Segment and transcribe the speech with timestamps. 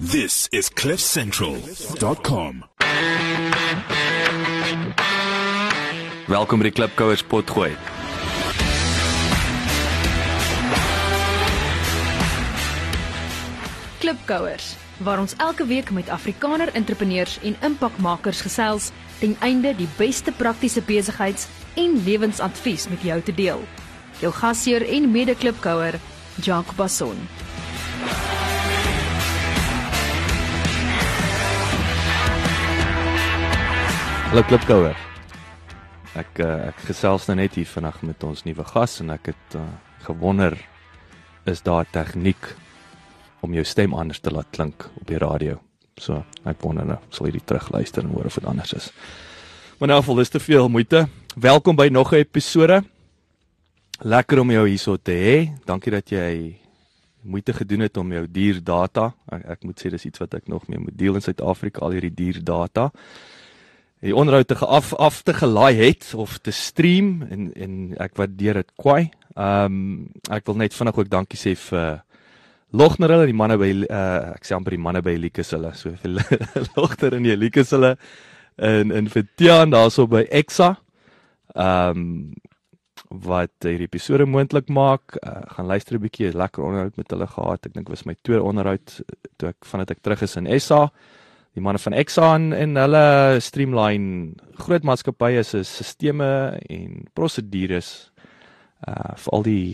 [0.00, 2.64] This is cliffcentral.com.
[6.26, 7.74] Welkom by die Klipkouers potgooi.
[14.00, 14.70] Klipkouers
[15.04, 18.88] waar ons elke week met Afrikaner entrepreneurs en impakmakers gesels
[19.18, 23.60] ten einde die beste praktiese besigheids- en lewensadvies met jou te deel.
[24.24, 26.00] Jou gasheer en mede-klipkouer,
[26.40, 27.49] Jacques Basson.
[34.30, 34.94] Hallo Klipkouer.
[36.14, 39.54] Ek uh, ek gesels nou net hier vandag met ons nuwe gas en ek het
[39.58, 39.62] uh,
[40.04, 40.54] gewonder
[41.50, 42.38] is daar tegniek
[43.42, 45.56] om jou stem anders te laat klink op die radio.
[45.98, 48.86] So, ek wonder nou, sal jy dit terugluister en hoor of dit anders is.
[49.80, 51.08] Maar nou vol is te veel moeite.
[51.34, 52.84] Welkom by nog 'n episode.
[53.98, 55.58] Lekker om jou hierso te hê.
[55.66, 56.54] Dankie dat jy
[57.26, 59.10] moeite gedoen het om jou dierdata.
[59.26, 61.98] Ek, ek moet sê dis iets wat ek nog mee moet deel in Suid-Afrika al
[61.98, 62.92] hierdie dierdata
[64.00, 68.62] die onderhoud te af af te gelaai het of te stream en en ek waardeer
[68.62, 69.10] dit kwai.
[69.36, 71.98] Ehm um, ek wil net vinnig ook dankie sê vir uh,
[72.72, 75.90] Logner hulle die manne by uh, ek sê amper die manne by Likus hulle so
[76.02, 76.20] vir
[76.76, 77.96] Logter en die Likus hulle
[78.56, 80.76] en en vir Tiaan daarso by Exa.
[81.54, 82.14] Ehm um,
[83.10, 85.16] wat hierdie episode moontlik maak.
[85.18, 87.66] Uh, gaan luister 'n bietjie, lekker onderhoud met hulle gehad.
[87.66, 89.00] Ek dink was my tweede onderhoud
[89.36, 90.92] toe ek vandat ek terug is in SA
[91.56, 93.04] die manne van Exxon en hulle
[93.42, 96.30] streamline groot maatskappye se sisteme
[96.70, 98.10] en prosedures
[98.86, 99.64] uh vir al die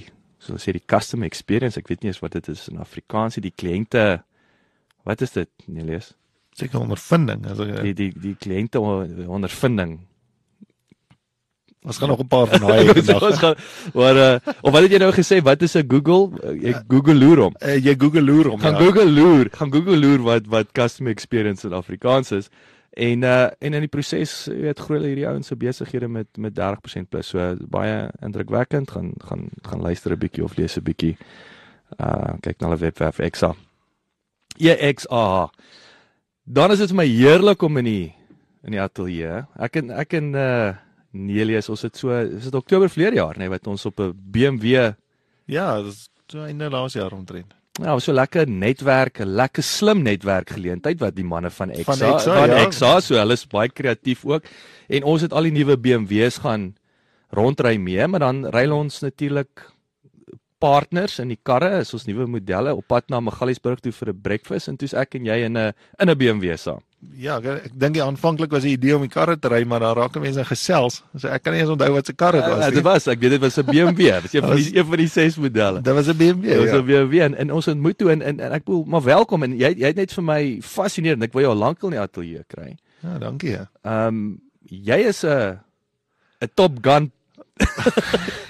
[0.42, 1.78] soos sê die customer experience.
[1.78, 4.22] Ek weet nie eens wat dit is in Afrikaans die kliënte
[5.06, 6.14] wat is dit Nelies
[6.56, 9.98] seker ondervinding as ek die die die kliënte ondervinding
[11.86, 13.56] Ons gaan nog 'n paar van daai vandag.
[13.94, 15.38] Maar uh, of wat het jy nou gesê?
[15.42, 16.34] Wat is 'n Google?
[16.58, 17.54] Jy Google loer hom.
[17.62, 18.60] Uh, jy Google loer hom.
[18.60, 18.78] Gaan ja.
[18.78, 19.46] Google loer.
[19.50, 22.50] Gaan Google loer wat wat customer experience in Afrikaans is.
[22.96, 26.26] En uh en in die proses, jy weet, groei hulle hierdie ouens se besighede met
[26.36, 27.28] met 30% plus.
[27.28, 28.90] So baie indrukwekkend.
[28.90, 31.16] Gaan gaan gaan luister 'n bietjie of lees 'n bietjie.
[32.00, 33.54] Uh kyk na hulle webwerf Exa.
[34.58, 35.50] EXA.
[36.44, 38.14] Dan is dit vir my heerlik om in die
[38.64, 39.44] in die ateljee.
[39.58, 40.74] Ek en ek en uh
[41.16, 44.12] Nelius, ons het so is dit Oktober verlede jaar nê nee, wat ons op 'n
[44.14, 44.94] BMW
[45.46, 47.54] Ja, dis so einde laas jaar omtrent.
[47.78, 52.14] Ja, so lekker netwerk, 'n lekker slim netwerk geleentheid wat die manne van Exa van
[52.14, 52.66] Exa, van ja.
[52.66, 54.44] Exa so hulle is baie kreatief ook.
[54.88, 56.74] En ons het al die nuwe BMW's gaan
[57.30, 59.70] rondry mee, maar dan ry ons natuurlik
[60.58, 64.20] partners in die karre, is ons nuwe modelle op pad na Magaliesburg toe vir 'n
[64.20, 66.80] breakfast en toe's ek en jy in 'n in 'n BMW saam.
[67.16, 69.96] Ja, ek, ek dink aanvanklik was die idee om die karre te ry, maar daar
[69.96, 71.02] raak mense gesels.
[71.16, 72.74] So ek kan nie eens onthou wat se kar dit was Ja, nie.
[72.74, 74.00] dit was, ek weet dit was 'n BMW.
[74.22, 75.82] Dit is een van die een van die ses modelle.
[75.82, 76.42] Dit was 'n BMW.
[76.48, 76.78] Dit was Ja.
[76.80, 79.52] 'n BMW en, en ons ontmoet toe en, en en ek bedoel, maar welkom en
[79.56, 81.22] jy jy het net vir my fascinerend.
[81.22, 82.76] Ek wou jou al lank al in die ateljee kry.
[83.02, 83.50] ja, dankie.
[83.50, 83.68] Ja.
[83.84, 85.60] Ehm um, jy is 'n
[86.40, 87.12] 'n Top Gun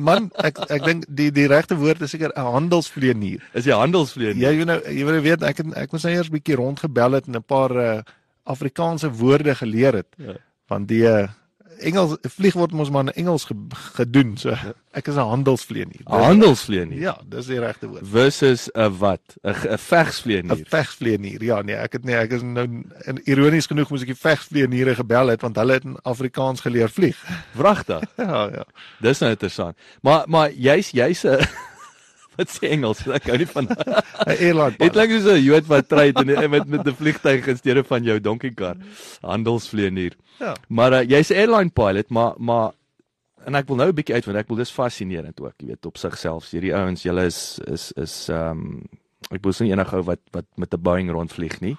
[0.00, 3.42] Man, ek ek dink die die regte woord is seker 'n handelsvleenier.
[3.54, 4.36] is jy handelsvleer.
[4.36, 7.18] Ja, jy nou jy wil weet ek het, ek moes nou eers 'n bietjie rondgebel
[7.18, 8.02] het en 'n paar uh,
[8.44, 10.08] Afrikaanse woorde geleer het.
[10.16, 10.36] Ja.
[10.68, 11.28] Want die uh,
[11.80, 13.54] Engels vlieg word mos maar in Engels ge,
[13.96, 14.36] gedoen.
[14.36, 14.54] So
[14.92, 16.02] ek is 'n handelsvleenier.
[16.04, 16.92] Dis- handelsvleer.
[16.92, 18.02] Ja, dis die regte woord.
[18.04, 19.20] versus 'n wat?
[19.42, 20.44] 'n 'n vegsvleer.
[20.44, 21.42] 'n Vegsvleenier.
[21.44, 24.94] Ja, nee, ek het nee, ek is nou en ironies genoeg moes ek die vegsvleeniere
[24.94, 27.16] gebel het want hulle het in Afrikaans geleer vlieg.
[27.52, 28.00] Wragtig.
[28.16, 28.64] Ja, ja.
[29.00, 29.76] Dis nou interessant.
[30.02, 31.38] Maar maar jy's jy's 'n
[32.40, 33.04] wat sê Engels?
[33.06, 34.76] Ek hou nie van 'n Airline.
[34.80, 38.04] Dit klink soos 'n Jood wat ry en met met 'n vliegtyg in steede van
[38.04, 38.76] jou donkiekar.
[39.22, 40.16] Handelsvleenier.
[40.40, 40.56] Ja.
[40.68, 42.72] Maar uh, jy's 'n airline pilot, maar maar
[43.44, 44.36] en ek wil nou 'n bietjie uitvind.
[44.36, 46.50] Ek wil dis fascinerend ook, jy weet, op sigself.
[46.50, 48.82] Hierdie ouens, julle is is is ehm um,
[49.30, 51.76] ek bedoel nie enige ou wat wat met 'n Boeing rondvlieg nie.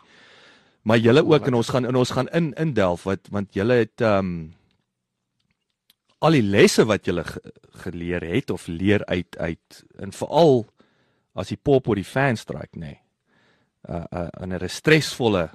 [0.84, 3.74] Maar julle ook en ons gaan en ons gaan in in delf wat want julle
[3.74, 4.54] het ehm um,
[6.22, 7.42] al die lesse wat ge,
[7.84, 10.66] geleer het of leer uit uit en veral
[11.34, 12.80] as die pop op die fan stryk nê.
[12.80, 13.00] Nee,
[13.90, 15.50] uh, uh in 'n stresvolle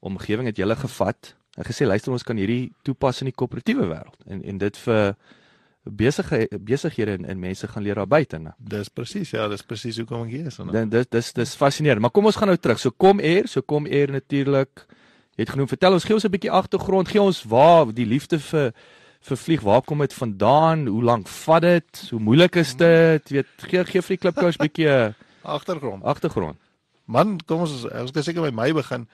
[0.00, 4.20] omgewing het julle gevat en gesê luister ons kan hierdie toepas in die koöperatiewe wêreld
[4.26, 5.16] en en dit vir
[5.86, 8.40] besige besighede en, en mense gaan leer daar buite.
[8.58, 10.58] Dis presies, ja, dis presies hoekom ek hier is.
[10.58, 10.72] Nou.
[10.72, 12.02] Dit dis dis dis fascinerend.
[12.02, 12.80] Maar kom ons gaan nou terug.
[12.82, 14.86] So kom eer, so kom eer natuurlik.
[15.36, 18.38] Jy het genoem, vertel ons gee ons 'n bietjie agtergrond, gee ons waar die liefde
[18.38, 18.74] vir
[19.20, 20.86] vir vlieg, waar kom dit vandaan?
[20.86, 22.08] Hoe lank vat dit?
[22.10, 23.28] Hoe moeilik is dit?
[23.30, 26.02] Jy weet, gee gee vir die klipkous bietjie 'n Agtergrond.
[26.04, 26.56] agtergrond.
[27.06, 29.08] Man, kom ons ons kan seker by my begin.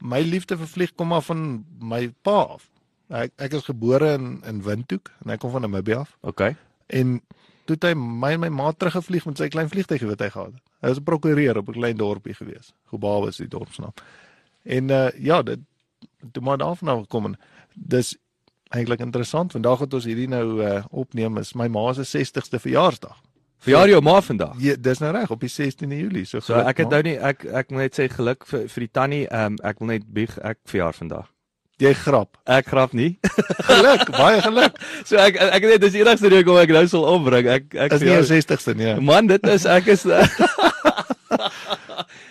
[0.00, 2.68] My liefde vir vlieg kom maar van my pa af.
[3.10, 6.16] Ek ek is gebore in in Windhoek en hy kom van Namibië af.
[6.22, 6.40] OK.
[6.88, 7.20] En
[7.64, 10.52] toe het hy my en my ma teruggevlieg met sy klein vliegtuigie wat hy gehad
[10.52, 10.62] het.
[10.82, 12.72] Hy was 'n prokureur op 'n klein dorpie gewees.
[12.90, 13.92] Gobawe is die dorpsnaam.
[14.64, 15.58] En uh ja, dit
[16.32, 17.38] toe maar daarvan gekom en
[17.74, 18.16] dis
[18.74, 19.52] eintlik interessant.
[19.52, 23.16] Vandag wat ons hierdie nou uh opneem is my ma se 60ste verjaarsdag.
[23.60, 24.54] Verjaar jou ma vandag.
[24.58, 26.24] Ja, dis nou reg op die 16de Julie.
[26.24, 28.92] So, So ek het nou nie ek ek moet net sê geluk vir vir die
[28.92, 29.26] tannie.
[29.28, 31.26] Ehm um, ek wil net bieg ek verjaar vandag.
[31.80, 32.36] jy grap.
[32.44, 33.18] Ek grap nie.
[33.68, 34.74] Geluk, baie geluk.
[35.08, 37.46] so ek ek net dis die enigste rede hoekom ek nou sal opbring.
[37.48, 38.84] Ek ek Is nie jou 60ste nie.
[38.90, 38.96] ja.
[39.00, 40.04] Man, dit is ek is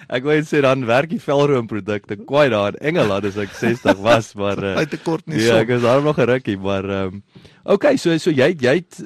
[0.09, 3.97] Ek wou sê dan werk die velroom produkte kwai daar in Engeland as ek 60
[4.01, 5.59] was, maar uh, Hy te kort nie ja, so.
[5.63, 7.23] ek is daar nog 'n rukkie, maar ehm um,
[7.63, 9.03] okay, so so jy jy het,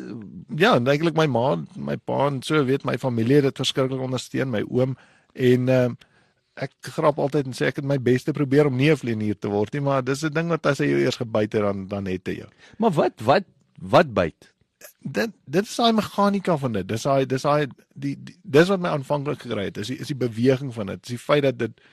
[0.56, 4.02] Ja, en eintlik my ma, my pa en so weet my familie het dit verskriklik
[4.02, 4.98] ondersteun, my oom
[5.34, 6.10] en ehm uh,
[6.54, 9.34] ek grap altyd en sê ek het my bes te probeer om nie 'n vleenier
[9.40, 11.88] te word nie, maar dis 'n ding wat as hy jou eers gebyt het dan
[11.88, 12.50] dan het hy jou.
[12.78, 13.44] maar wat wat
[13.82, 14.53] wat byt?
[15.00, 16.88] Dit dit is daai meganika van dit.
[16.88, 19.78] Dis daai dis daai die, die dis wat my aanvanklik gekry het.
[19.78, 21.04] Is die, is die beweging van dit.
[21.04, 21.84] Is die feit dat dit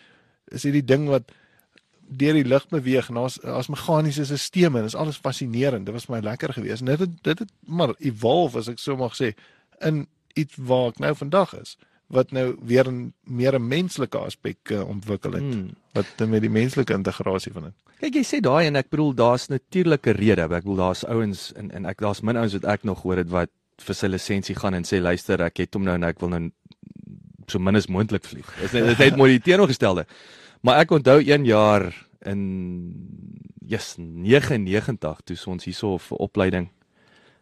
[0.55, 1.31] is hierdie ding wat
[2.11, 5.87] deur die lug beweeg en daar's as meganiese stelsels en dis alles fascinerend.
[5.87, 6.83] Dit was my lekker geweest.
[6.83, 9.35] En dit het dit het maar evolve as ek so mag sê
[9.79, 11.77] in iets waar ek nou vandag is
[12.11, 15.71] wat nou weer 'n meer 'n menslike aspek uh, ontwikkel het Hmm.
[15.93, 17.73] wat met die menslike integrasie van dit.
[18.01, 20.43] Kyk, jy sê daai en ek bedoel daar's natuurlike rede.
[20.43, 23.29] Ek bedoel daar's ouens en en ek daar's min ouens wat ek nog hoor het
[23.31, 26.29] wat vir sy lisensie gaan en sê luister, ek het hom nou en ek wil
[26.29, 26.51] nou
[27.47, 28.47] so min as moontlik vlieg.
[28.61, 30.07] Dis net dis net mooi die teenoorgestelde.
[30.63, 32.95] Maar ek onthou een jaar in
[33.61, 36.69] yes 99 toe ons hierso vir opleiding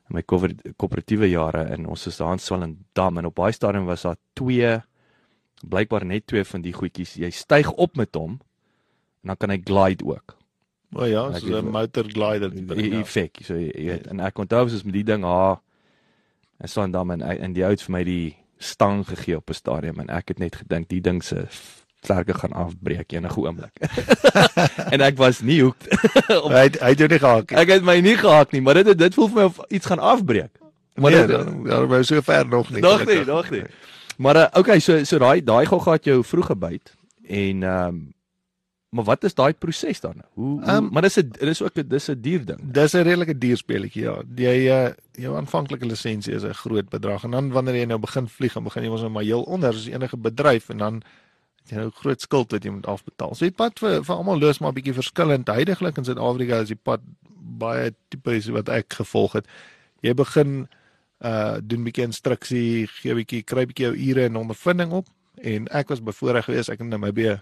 [0.09, 4.07] in my koöperatiewe jare en ons is daar in Swellendam en op baie stadium was
[4.07, 4.79] daar twee
[5.69, 7.17] blykbaar net twee van die goedjies.
[7.19, 8.39] Jy styg op met hom
[9.23, 10.37] en dan kan hy glide ook.
[10.97, 12.81] O ja, Ek so 'n motor glider tipe ding.
[12.81, 13.01] Die ja.
[13.01, 13.41] effek.
[13.43, 15.61] So jy jy weet en ek onthou soos met die ding ha
[16.59, 19.55] en so en dan en en die ouds vir my die stang gegee op 'n
[19.55, 21.47] stadium en ek het net gedink die ding se
[22.07, 23.75] vlerke gaan afbreek enige oomblik.
[24.95, 25.77] en ek was nie hoek
[26.45, 27.59] om Hy het- hy het jou nie gehak nie.
[27.59, 29.99] ek het my nie gehak nie, maar dit dit voel vir my of iets gaan
[29.99, 30.53] afbreek.
[30.99, 31.37] Maar nee, dit,
[31.67, 32.81] dan wou so ver nog nie.
[32.83, 33.63] nog nie, nog nie.
[34.19, 36.95] Maar uh, okay, so so daai daai gogga het jou vroeg gebyt
[37.29, 38.07] en ehm um,
[38.91, 40.23] maar wat is daai proses dan?
[40.33, 42.59] Hoe, hoe Ehm, maar dis 'n dis ook 'n dis 'n dier ding.
[42.73, 44.23] Dis 'n redelike duur speletjie, ja.
[44.35, 48.29] Jy uh, jou aanvanklike lisensie is 'n groot bedrag en dan wanneer jy nou begin
[48.29, 51.03] vlieg, dan begin jy mos nou maar heel onder as enige bedryf en dan
[51.71, 53.35] jy nou 'n groot skuld wat jy moet afbetaal.
[53.35, 55.49] So die pad vir vir almal loos maar 'n bietjie verskillend.
[55.49, 57.01] Heidiglik in Suid-Afrika is die pad
[57.59, 59.47] baie tipies wat ek gevolg het.
[60.03, 60.69] Jy begin
[61.21, 65.07] uh doen bietjie instruksie, gee bietjie kry bietjie jou ure en ondervinding op
[65.43, 66.69] en ek was bevoorreg geweest.
[66.69, 67.41] Ek het in Namibië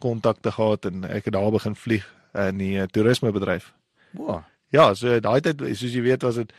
[0.00, 2.04] kontakte gehad en ek het daar begin vlieg
[2.34, 3.72] in die uh, toerismebedryf.
[4.10, 4.42] Wow.
[4.74, 6.52] Ja, so daai tyd soos jy weet was dit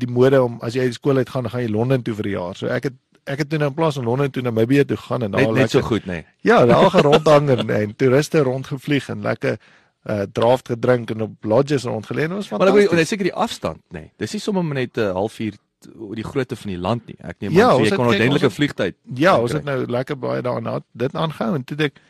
[0.00, 2.30] die mode om as jy uit skool uit gaan, gaan jy Londen toe vir 'n
[2.30, 2.56] jaar.
[2.56, 4.96] So ek het ek het toe nou in plaas van Londen toe na Namibië toe
[4.96, 6.12] gaan en daar Net net so lekker- goed, nê.
[6.12, 6.26] Nee.
[6.40, 9.58] Ja, daar gaan rondhang en, en toeriste rondgevlieg en lekker
[10.04, 12.26] uh draft gedrink en op lodges rondgelê.
[12.28, 13.98] Dit was Maar ek wil net seker die afstand, nê.
[14.00, 14.10] Nee.
[14.18, 17.16] Dis nie sommer net 'n halfuur t- oor die grootte van die land nie.
[17.20, 18.94] Ek neem Ja, aan ons jy kon ordentlike ons vliegtyd.
[19.14, 22.00] Ja, ons het nou lekker baie daarna dit aangehou en toe ek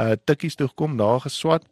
[0.00, 1.62] uh tikkies toe gekom daar geswat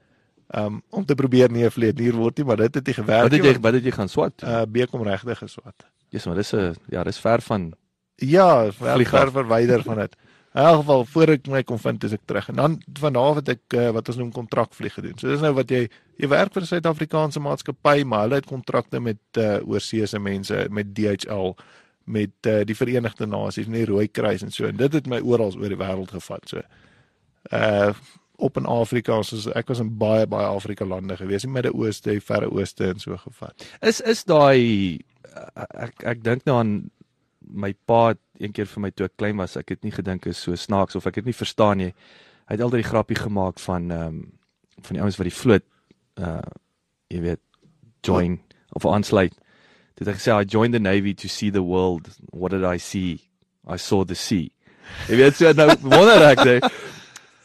[0.55, 3.32] um om te probeer nie 'n vleenier word nie, maar dit het nie gewerk Wat
[3.32, 3.52] het nie.
[3.52, 4.43] jy wat het jy gaan swat?
[4.43, 5.75] Uh bekom regtig geswat.
[6.11, 7.73] Jesus, maar dis 'n ja, dis ver van
[8.20, 10.17] Ja, ver, ver verwyder van dit.
[10.52, 12.49] In elk geval voor ek my kon vind is ek terug.
[12.50, 15.14] En dan van daar af het ek uh, wat ons noem kontrakvlieg gedoen.
[15.21, 15.85] So dis nou wat jy
[16.21, 20.90] jy werk vir 'n Suid-Afrikaanse maatskappy, maar hulle het kontrakte met uh, oorseese mense, met
[20.95, 21.54] DHL,
[22.04, 24.66] met uh, die Verenigde Nasies, met die Rooi Kruis en so.
[24.66, 26.49] En dit het my oral oor die wêreld gevat.
[26.49, 26.62] So
[27.52, 27.95] uh
[28.40, 32.21] op in Afrika, soos ek was in baie baie Afrika lande gewees, in Midde-Ooste, die
[32.25, 33.66] Verre Ooste en so gevat.
[33.80, 35.00] is is daai
[35.76, 36.90] ek ek dink nou aan
[37.52, 40.26] my pa het een keer vir my toe ek klein was, ek het nie gedink
[40.26, 41.92] is so snaaks of ek het nie verstaan nie.
[42.49, 44.21] Hy het altyd die grappie gemaak van ehm um,
[44.80, 45.64] van die ouens wat die vloot
[46.16, 46.40] uh
[47.12, 47.40] jy weet
[48.07, 48.38] join
[48.73, 49.35] of aansluit.
[49.99, 52.09] Dit het gesê I joined the navy to see the world.
[52.33, 53.21] What did I see?
[53.69, 54.49] I saw the sea.
[55.09, 56.57] Jy weet so nou wonder ek sê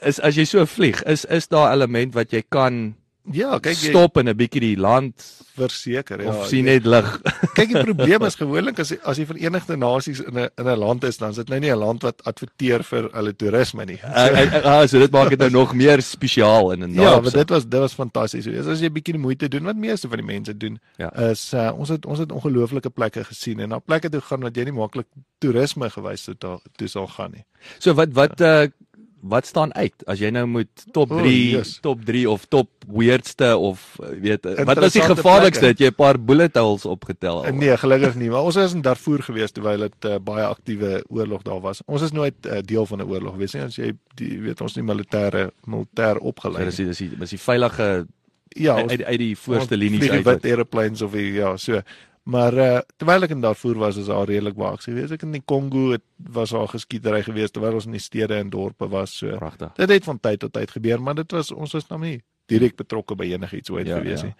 [0.06, 2.96] is as jy so vlieg, is is daar 'n element wat jy kan
[3.34, 5.16] Ja, kyk jy stop en 'n bietjie die land
[5.56, 6.30] verseker, ja.
[6.30, 7.08] of sien net lig.
[7.58, 11.04] Kyk die probleem is gewoonlik as as die Verenigde Nasies in 'n in 'n land
[11.04, 13.98] is, dan is dit nou nie 'n land wat adverteer vir hulle toerisme nie.
[14.04, 17.02] Ek ek ek- ah, so dit maak dit nou nog meer spesiaal in 'n Ja,
[17.16, 17.24] naam.
[17.24, 18.44] maar dit was dit was fantasties.
[18.44, 21.10] So, as jy 'n bietjie moeite doen wat meeste van die mense doen, Ja.
[21.32, 24.56] is uh, ons het ons het ongelooflike plekke gesien en na plekke toe gaan wat
[24.56, 25.08] jy nie maklik
[25.40, 27.46] toerisme gewys toe toe sal gaan nie.
[27.80, 28.68] So wat wat uh
[29.26, 31.78] wat staan uit as jy nou moet top O, 3, yes.
[31.82, 35.66] top 3 of top weirdste of eh, weet eh, wat was die gevaarlikste?
[35.74, 37.42] Het jy 'n paar bullet holes opgetel?
[37.46, 37.54] al?
[37.54, 41.42] Nee, gelukkig nie, maar ons is in Darfur gewees terwyl dit uh, baie aktiewe oorlog
[41.42, 41.82] daar was.
[41.86, 43.64] Ons is nooit uh, deel van 'n oorlog gewees nie.
[43.64, 46.86] As jy die weet ons nie militêre militêr So, opgelei dis nie.
[46.86, 48.08] die dis die dis die veilige
[48.56, 50.44] Ja, uit ons uit, uit die voorste linies vlieg die uit.
[50.44, 51.82] wit airplanes of die, ja, so.
[52.26, 55.12] Maar uh, terwyl ek in Darfur was, is daar redelik baie aksie gewees.
[55.14, 56.02] Ek in die Kongo het
[56.34, 59.14] was daar geskietery gewees terwyl ons in die stede en dorpe was.
[59.20, 59.76] So Pragtig.
[59.78, 62.16] dit het van tyd tot tyd gebeur, maar dit was ons was nou nie
[62.50, 64.32] direk betrokke by enigiets ooit Ja, gewees ja.
[64.32, 64.36] nie.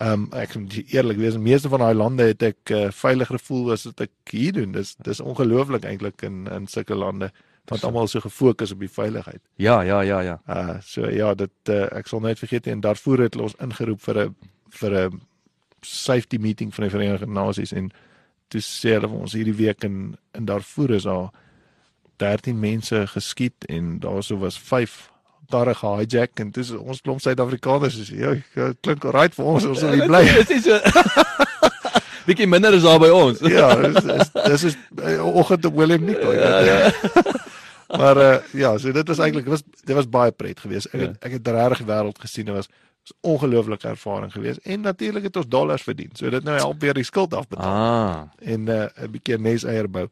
[0.00, 3.72] Ehm um, ek moet eerlik wees, meeste van daai lande het ek uh, veilig gevoel
[3.72, 4.72] as dit ek hier doen.
[4.72, 7.32] Dis dis ongelooflik eintlik in in sulke lande
[7.68, 9.40] wat almal so gefokus op die veiligheid.
[9.60, 10.40] Ja, ja, ja, ja.
[10.48, 13.58] Uh so ja, dit uh, ek sal nooit vergeet nie, en daarvoor het hulle ons
[13.60, 14.34] ingeroep vir 'n
[14.80, 15.20] vir 'n
[15.82, 17.90] safety meeting van die Verenigde Nasies en
[18.48, 21.30] toe sê hulle vir ons hierdie week in in daarvoor is daar
[22.18, 25.10] 13 mense geskiet en daarso was 5
[25.50, 30.06] karre gehijack en dis ons klomp Suid-Afrikaners ja, ja, klink alright vir ons ons hier
[30.06, 30.24] bly.
[30.40, 30.78] Dit is so
[32.28, 33.38] Bietjie minder is daar by ons.
[33.48, 36.34] ja, dis dis dis is uh, oggend op Willem Nico.
[36.36, 36.90] Ja, ja.
[38.00, 40.90] maar uh, ja, so dit was eintlik was dit was baie pret geweest.
[40.92, 42.50] Ek het, ek het regtig wêreld gesien.
[42.50, 42.68] Dit was
[43.20, 46.10] ongelooflike ervaring geweest en natuurlik het ons dollars verdien.
[46.14, 48.22] So dit nou help weer die skuld afbetaal Ah.
[48.40, 50.08] en uh, 'n bietjie nes eier bou.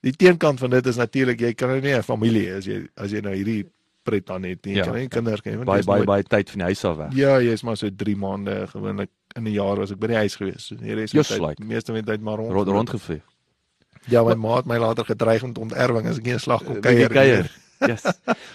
[0.00, 3.10] Die teenkant van dit is natuurlik jy kan nou nie 'n familie as jy as
[3.10, 3.66] jy nou hierdie
[4.02, 4.72] pret aan het nie.
[4.74, 4.84] Jy Ja.
[4.84, 7.12] kan nie kinders hê want Baie baie baie tyd van die huis af weg.
[7.14, 10.36] Ja, jy's maar so 3 maande gewoonlik in 'n jaar was ek by die huis
[10.36, 10.66] gewees.
[10.66, 11.64] So die res van die tyd, like.
[11.64, 12.52] meeste van die tyd maar rond.
[12.52, 13.22] Rond rondgevlieg.
[14.08, 16.80] Ja, my ma het my later gedreig met onterwing as ek nie 'n slag kon
[16.80, 17.10] kuier.
[17.12, 17.88] nie.
[17.88, 18.02] Yes.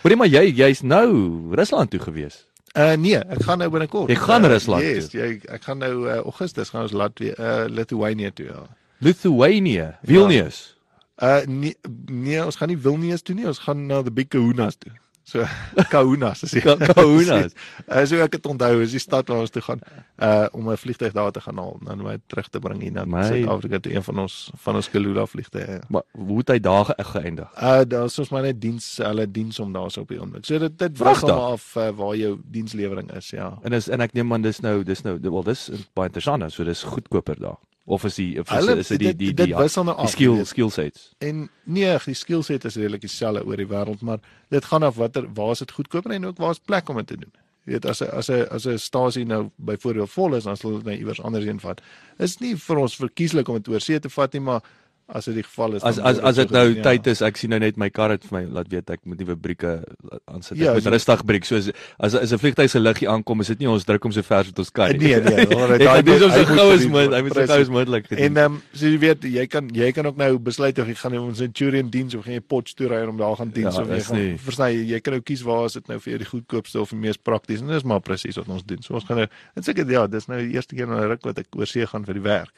[0.04, 2.46] Hoorie maar jy jy's nou Rusland toe gewees.
[2.76, 4.10] Uh nee, ek gaan nou binnekort.
[4.12, 5.22] Jy gaan uh, Rusland yes, toe?
[5.22, 8.64] Jy ek gaan nou uh, Augustus gaan ons Latvia uh Lithuania toe ja.
[9.06, 10.76] Lithuania, Vilnius.
[11.24, 11.76] Uh nee,
[12.12, 14.92] nee, ons gaan nie Vilnius toe nie, ons gaan na the Big Kahunas toe.
[15.26, 15.42] So
[15.94, 17.56] Kahunas is die Ka- Kahunas.
[17.90, 19.80] Uh, so ek het onthou is die stad waar ons toe gaan
[20.22, 22.92] uh om 'n vliegtuig daar te gaan haal en dan my terug te bring hier
[22.94, 25.66] na Suid-Afrika toe een van ons van ons Kalula vliegtuie.
[25.66, 25.82] Ja.
[25.90, 27.50] Maar hoe het hy daar ge- geëindig?
[27.58, 30.46] Uh daar is ons maar net diens hulle diens om daar so op die oomblik.
[30.46, 33.58] So dit dit wissel maar af uh, waar jou dienslewering is, ja.
[33.64, 36.64] En is en ek neem aan dis nou dis nou wel dis baie interessant, so
[36.64, 37.58] dis goedkoper daar.
[37.88, 40.10] Of is die of is, Hulle- is dit die dit- die dit die, die af,
[40.10, 41.14] skill skill sets.
[41.20, 44.18] En nee, die skillset is redelik dieselfde oor die wêreld, maar
[44.50, 47.08] dit gaan af watter waar is dit goedkoper en ook waar is plek om dit
[47.08, 47.32] te doen.
[47.66, 50.72] Jy weet as 'n as 'n as 'n stasie nou byvoorbeeld vol is, dan sal
[50.72, 51.82] dit nou iewers anders heen vat.
[52.20, 54.62] Is nie vir ons verkieslik om dit oor see te vat nie, maar
[55.08, 57.38] as dit die geval is As as as so dit nou gedoen, tyd is, ek
[57.38, 59.84] sien nou net my kar het vir my laat weet ek moet nuwe brieke
[60.26, 60.58] aansit.
[60.58, 61.46] Ek Ja, moet so- rustig breek.
[61.46, 61.70] So as
[62.00, 64.44] as, as 'n vliegtuig se liggie aankom, is dit nie ons druk hom so ver
[64.44, 66.88] wat ons kan Nee, nee, maar Hy daai moet so moet- hy moet gou as
[66.88, 68.38] moontlik, hy moet so gou as moontlik En gedoen.
[68.38, 71.18] ehm um, so jy weet jy kan jy kan ook nou besluit of jy gaan
[71.18, 73.88] ons Centurion diens of gaan jy Potchefstroom ry en om daar gaan diens Ja, of
[73.90, 76.18] jy gaan nie- verstaan jy, jy kan nou kies waar is dit nou vir jou
[76.18, 78.82] die goedkoopste of die mees prakties en dis maar presies wat ons doen.
[78.82, 81.24] So ons gaan nou en seker ja, dis nou die eerste keer in 'n ruk
[81.26, 82.52] wat ek oor see gaan vir die werk.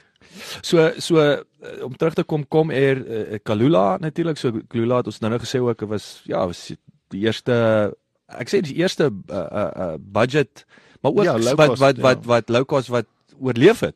[0.61, 5.05] So so uh, om terug te kom kom Air uh, Kalula natuurlik so Kalula het
[5.11, 6.71] ons nou nou gesê ook was ja was
[7.13, 7.93] die eerste
[8.27, 10.65] ek sê die eerste uh, uh, uh, budget
[11.01, 12.01] maar ook Ja, low wat cost, wat ja.
[12.01, 13.05] wat wat low cost wat
[13.39, 13.95] oorleef het.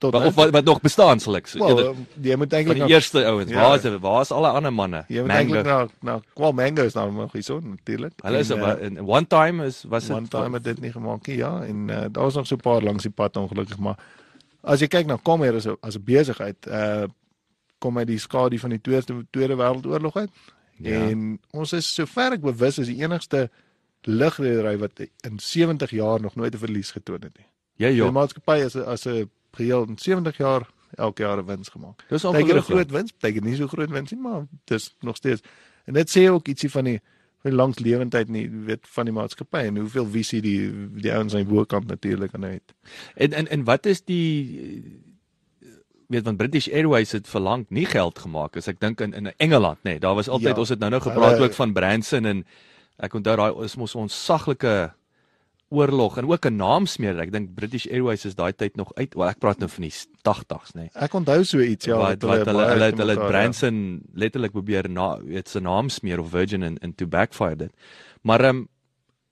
[0.00, 2.36] Tot Wa- nou of wat wat nog bestaan sal ek sê Wel, Eerder um, jy
[2.36, 3.50] moet eintlik die na eerste ouens.
[3.50, 3.60] Ja.
[3.60, 5.04] waar is waar is alle ander manne?
[5.08, 8.12] Jy moet eintlik na na kwal mango is nou nog hierso natuurlik.
[8.22, 10.92] hulle is En, eh, in one time is was one dit time het dit nie
[10.92, 13.78] gemaak nie, ja, en uh, daar was nog so 'n paar langs die pad ongelukkig,
[13.78, 13.96] maar
[14.64, 17.06] as jy kyk na Comair as 'n as 'n besigheid, uh
[17.78, 20.30] kom uit die skadu van die Tweede Tweede Wêreldoorlog uit.
[20.76, 21.08] Ja.
[21.08, 23.50] En ons is sover ek bewus is die enigste
[24.02, 27.46] lugredery wat in 70 jaar nog nooit 'n verlies getoon het nie.
[27.76, 31.68] ja Die ja maatskappy is as 'n geheel in 70 jaar elke jaar 'n wins
[31.68, 32.04] gemaak.
[32.08, 35.42] dis Partykeer 'n groot wins, partykeer nie so groot wins nie, maar dis nog steeds.
[35.84, 37.00] En dit sê ook ietsie van die
[37.44, 40.60] van die langslewendheid nie, weet van die maatskappy en hoeveel visie die
[41.04, 42.72] die ouens aan die bokant natuurlik aan het.
[43.20, 44.24] En en en wat is die
[45.60, 45.68] eh,
[46.08, 49.78] weet want British Airways het verlang nie geld gemaak as ek dink in in Engeland
[49.84, 49.90] nê.
[49.94, 50.60] Nee, daar was altyd Ja.
[50.64, 52.44] ons het nou nou gepraat Hulle- ook van Branson en
[52.98, 54.92] ek onthou daai is mos ons saglike
[55.74, 57.18] oorlog en ook 'n naamsmeer.
[57.18, 59.14] Ek dink British Airways is daai tyd nog uit.
[59.14, 60.80] Wel ek praat nou van die 80s nê.
[60.80, 60.90] Nee.
[60.94, 64.52] Ek onthou so iets ja wat wat hulle hulle het hulle het mekaar, Branson letterlik
[64.52, 67.72] probeer na weet se naam smeer of Virgin en en to backfire dit.
[68.22, 68.68] Maar ehm um,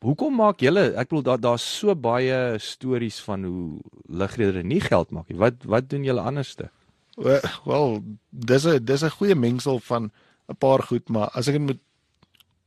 [0.02, 5.10] hoekom maak julle ek bedoel daar daar's so baie stories van hoe lugredere nie geld
[5.10, 5.38] maak nie.
[5.38, 6.70] Wat wat doen julle anderste?
[7.16, 7.40] Ja.
[7.64, 10.10] Wel, dis 'n dis 'n goeie mengsel van
[10.48, 11.80] 'n paar goed, maar as ek dit moet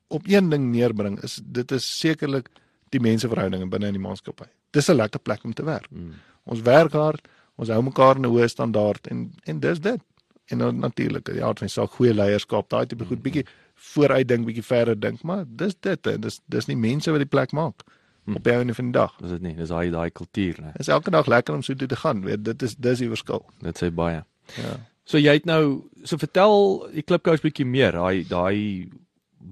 [0.08, 2.50] op een ding neerbring, is dit is sekerlik
[2.90, 4.48] die menseverhoudinge binne in die maatskappy.
[4.72, 5.92] Dis 'n lekker plek om te werk.
[5.92, 6.14] Mm.
[6.44, 10.02] Ons werk hard, ons hou mekaar in 'n hoë standaard en en dis dit.
[10.46, 14.46] En dan natuurlik, ja, het van saak goeie leierskap, daai tipe goed bietjie vooruit dink,
[14.46, 16.20] bietjie verder dink, maar dis dit, hè.
[16.20, 17.84] dis dis nie mense wat die plek maak
[18.26, 18.36] Hm.
[18.36, 19.16] op die einde van die dag.
[19.22, 19.56] Dis dit nie.
[19.56, 20.72] Dis daai daai kultuur, né?
[20.74, 23.10] Dit is elke dag lekker om so toe te gaan, weet, dit is dis die
[23.10, 23.44] verskil.
[23.62, 24.24] Dit sê baie.
[24.58, 24.78] Ja.
[25.06, 28.90] So jy het nou so vertel die klipkous bietjie meer, daai daai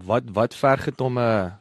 [0.08, 1.52] wat wat verg dit om 'n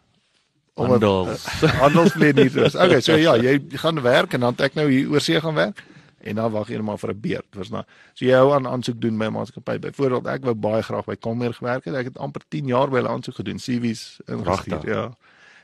[0.75, 1.27] Om 'n- handel
[1.85, 2.75] Handelsvleet nie is.
[2.75, 5.83] Okay, so ja, jy gaan werk en dan ek nou hier oor see gaan werk
[6.23, 7.85] en dan wag jy maar vir 'n beurt, verstaan.
[8.15, 9.79] So jy hou aan aansoek doen by 'n maatskappy.
[9.79, 11.95] Byvoorbeeld ek wou baie graag by Comair gewerk het.
[11.95, 15.17] Ek het amper 10 jaar by hulle aansoek gedoen, CV's ingestuur, ja.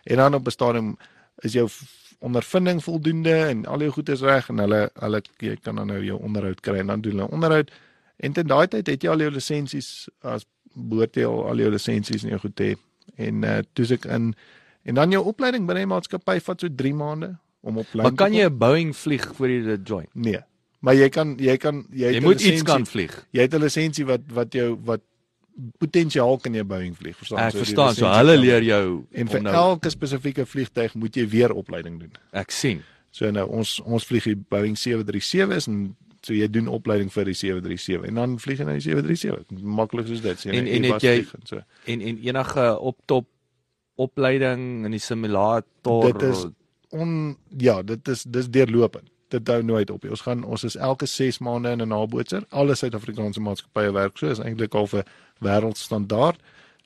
[0.04, 0.96] En dan op 'n stadium
[1.42, 1.68] is jou
[2.20, 6.04] ondervinding voldoende en al jou goed is reg en hulle hulle jy kan dan nou
[6.04, 7.70] jou onderhoud kry en dan doen hulle onderhoud.
[8.16, 11.70] En ten daai tyd het jy al jou lisensies as behoort jy al, al jou
[11.70, 12.76] lisensies in jou goed te hê.
[13.16, 14.34] En uh toe's ek in
[14.88, 18.14] en dan jou opleiding binne die maatskappy vat so 3 maande om op lyn Maar
[18.16, 18.46] kan jy.
[18.48, 20.06] 'n Boeing vlieg voor jy dit join?
[20.14, 20.40] Nee.
[20.80, 23.26] Maar jy kan jy kan jy, Jy moet iets kan vlieg.
[23.32, 25.00] Jy het 'n lisensie wat wat jou wat
[25.78, 27.38] potensiaal kan jy Boeing vlieg, verstaan?
[27.48, 27.94] Ek So verstaan.
[27.94, 31.98] So hulle kan- leer jou en vir nou elke spesifieke vliegtyg moet jy weer opleiding
[32.00, 32.12] doen.
[32.32, 32.82] ek sien.
[33.10, 37.34] So nou ons ons vlieg die Boeing 737's en so jy doen opleiding vir die
[37.34, 39.62] 737 en dan vlieg jy na die 737.
[39.62, 40.38] Maklik soos dit.
[40.38, 41.56] So jy En- na en het jy- vlieg en so.
[41.86, 43.26] En en enige optop
[43.98, 46.46] opleiding in die simulator Dit is
[46.90, 49.10] on ja, dit is dis deurlopend.
[49.28, 50.02] Dit hou nooit op.
[50.02, 50.10] nie.
[50.14, 52.44] Ons gaan ons is elke 6 maande in 'n nabootser.
[52.48, 54.30] Alle Suid-Afrikaanse maatskappye werk so.
[54.30, 55.02] Is eintlik al 'n
[55.44, 56.38] wêreldstandaard.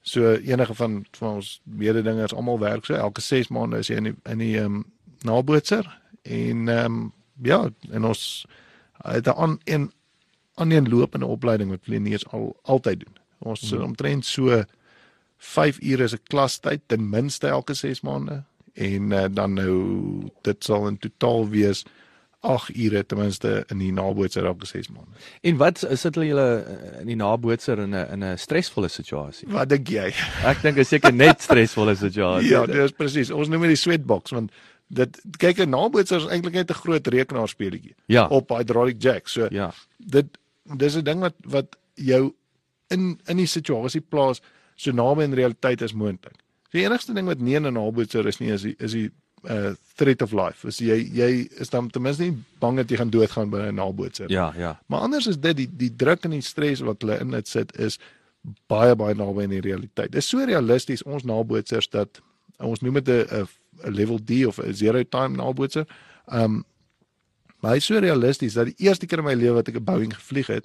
[0.02, 2.95] So enige van van ons mededingers almal werk so.
[2.95, 4.85] Elke 6 maande is jy in die in die ehm um,
[5.25, 8.47] nabootser en ehm um, ja, en ons
[9.02, 9.92] het 'n aan en
[10.54, 13.16] aaneenlopende opleiding wat vlieëniers al altyd doen.
[13.38, 13.83] Ons Mhm.
[13.83, 14.64] omtrent so
[15.43, 18.43] 5 ure is 'n klastyd ten minste elke 6 maande
[18.75, 21.83] en uh, dan nou dit sal in totaal wees
[22.41, 25.19] 8 ure ten minste in die nabootser elke 6 maande.
[25.43, 29.49] En wat is dit julle eh, in die nabootser in 'n in 'n stresvolle situasie?
[29.49, 30.13] Wat dink jy?
[30.51, 32.51] Ek dink is seker net stresvolle situasie.
[32.51, 33.31] ja, dis presies.
[33.31, 34.51] Ons noem dit die sweatbox want
[34.89, 38.27] dit kyk 'n nabootser is eintlik net 'n groot rekenaarspeletjie Ja.
[38.29, 39.29] op hydraulic jack.
[39.29, 39.73] So Ja.
[39.99, 40.27] dit
[40.77, 42.33] dis 'n ding wat wat jou
[42.91, 44.41] in in die situasie plaas
[44.76, 46.37] so naby in realiteit as moontlik.
[46.71, 49.11] So die enigste ding wat nie in 'n nabootser is nie is die is die
[49.45, 50.69] uh threat of life.
[50.69, 53.75] Is jy jy is dan ten minste nie bang dat jy gaan doodgaan by 'n
[53.75, 54.31] nabootser.
[54.31, 54.81] Ja, ja.
[54.87, 57.77] Maar anders is dit die die druk en die stres wat hulle in dit sit
[57.79, 57.99] is
[58.68, 60.12] baie baie naby in die realiteit.
[60.12, 62.20] Dis so realisties ons nabootsers dat
[62.59, 63.49] ons noem dit 'n 'n-
[63.94, 65.87] level D of 'n zero time nabootser.
[66.33, 66.64] Um
[67.61, 69.85] maar hy is so realisties dat die eerste keer in my lewe wat ek 'n
[69.85, 70.64] Boeing gevlieg het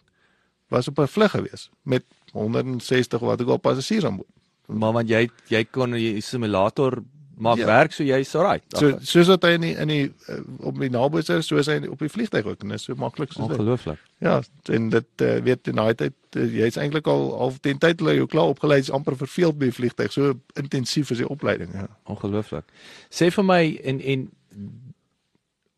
[0.69, 4.33] was op 'n vlug gewees met 160 wat ek al passasiers aan boord.
[4.67, 6.99] Maar want jy jy kon die simulator
[7.37, 7.65] maak Ja.
[7.69, 8.63] werk so jy's alright.
[8.75, 11.99] So soos wat hy in die, in die uh, op die nabootser soos hy op
[12.01, 13.57] die vliegtyg ook en dis so maklik soos dit.
[13.59, 13.99] ongelooflik.
[14.19, 14.41] Ja,
[14.73, 18.15] en dit uh, weet in daai tyd uh, jy's eintlik al al ten tyd hulle
[18.17, 20.11] jou klaar opgelei is amper verveeld by die vliegtyg.
[20.11, 21.85] So intensief is die opleiding, ja.
[22.09, 22.65] Ongelooflik.
[23.13, 24.27] Sê vir my en en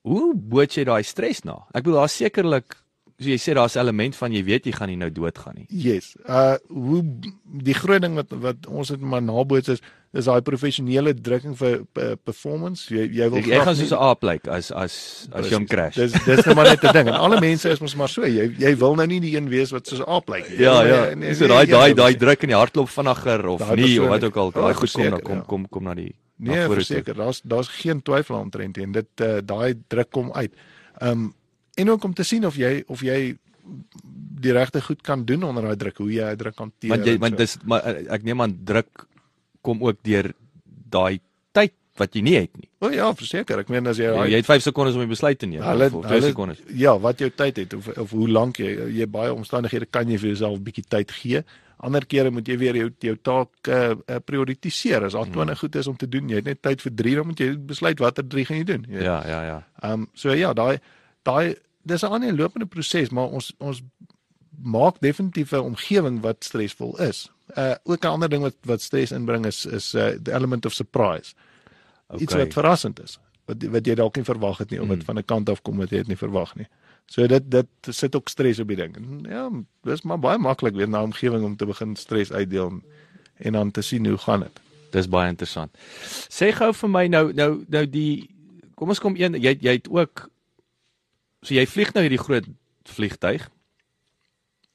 [0.08, 1.60] hoe boot jy daai stres na?
[1.76, 2.80] Ek bedoel daar's sekerlik
[3.20, 5.66] so jy sê daar's 'n element van jy weet jy gaan nie nou doodgaan nie.
[5.70, 6.16] Yes.
[6.28, 7.04] Uh hoe
[7.46, 9.80] die groot ding wat wat ons het maar naboots is
[10.14, 12.90] is daai professionele drukking vir uh, performance.
[12.90, 15.68] Jy jy wil Jy, jy gaan soos 'n aap lyk as as as jy hom
[15.68, 15.96] crash.
[15.96, 17.08] Dis dis nou maar net 'n ding.
[17.08, 18.22] En alle mense is mos maar so.
[18.26, 20.58] Jy jy wil nou nie die een wees wat soos 'n aap lyk nie.
[20.58, 22.56] Jy Ja wil ja, nie- nie- so nie daai een daai daai druk in die
[22.58, 24.52] hartklop vinniger of Daai nie of wat ook al.
[24.52, 25.42] Daai goed kom dan kom ja.
[25.48, 29.74] kom kom na die Nee, verseker, daar's daar's geen twyfel aantrent en dit uh, daai
[29.90, 30.52] druk kom uit.
[31.02, 31.34] Um
[31.82, 33.20] en ook om te sien of jy of jy
[34.42, 36.90] die regte goed kan doen onder daai druk, hoe jy daai druk hanteer.
[36.96, 37.38] Want jy want so.
[37.44, 39.06] dis maar eh, ek neem aan druk
[39.62, 40.32] kom ook deur
[40.90, 41.20] daai
[41.52, 42.70] tyd wat jy nie het nie.
[42.80, 43.60] O ja, verseker.
[43.60, 45.90] Ek meen as jy Ja, jy het 5 sekondes om 'n besluit te neem hulle
[45.92, 46.60] of, of 2 hulle sekondes.
[46.74, 50.18] ja, wat jou tyd het of of hoe lank jy jy baie omstandighede kan jy
[50.18, 51.44] vir jouself 'n bietjie tyd gee.
[51.82, 55.04] Ander kere moet jy weer jou jou taak uh, uh, prioritiseer.
[55.04, 55.34] As daar Hmm.
[55.34, 57.58] 20 goed is om te doen, jy het net tyd vir 3, dan moet jy
[57.58, 58.86] besluit watter 3 gaan jy doen.
[58.90, 59.04] Jy.
[59.04, 59.64] Ja, ja, ja.
[59.84, 60.80] Ehm um, so ja, daai
[61.24, 63.82] daai dis 'n aanlopende proses, maar ons ons
[64.64, 67.32] maak definitief 'n omgewing wat stresvol is.
[67.58, 70.74] Uh ook 'n ander ding wat wat stres inbring is is uh the element of
[70.74, 71.34] surprise.
[72.08, 72.22] Okay.
[72.22, 73.20] Iets wat verrassend is.
[73.46, 75.04] Wat wat jy dalk nie verwag het nie of wat Mm.
[75.06, 76.68] van 'n kant af kom wat jy het nie verwag nie.
[77.06, 78.96] So dit dit sit ook stres op die ding.
[78.96, 79.50] En Ja,
[79.84, 82.84] dis maar baie maklik weer na omgewing om te begin stres uitdeel en,
[83.38, 84.60] en dan te sien hoe gaan dit.
[84.92, 85.72] Dis baie interessant.
[86.30, 88.30] Sê gou vir my nou nou nou die
[88.76, 90.30] kom ons kom een jy jy het ook
[91.42, 92.46] so jy vlieg nou hierdie groot
[92.90, 93.48] vliegtyg.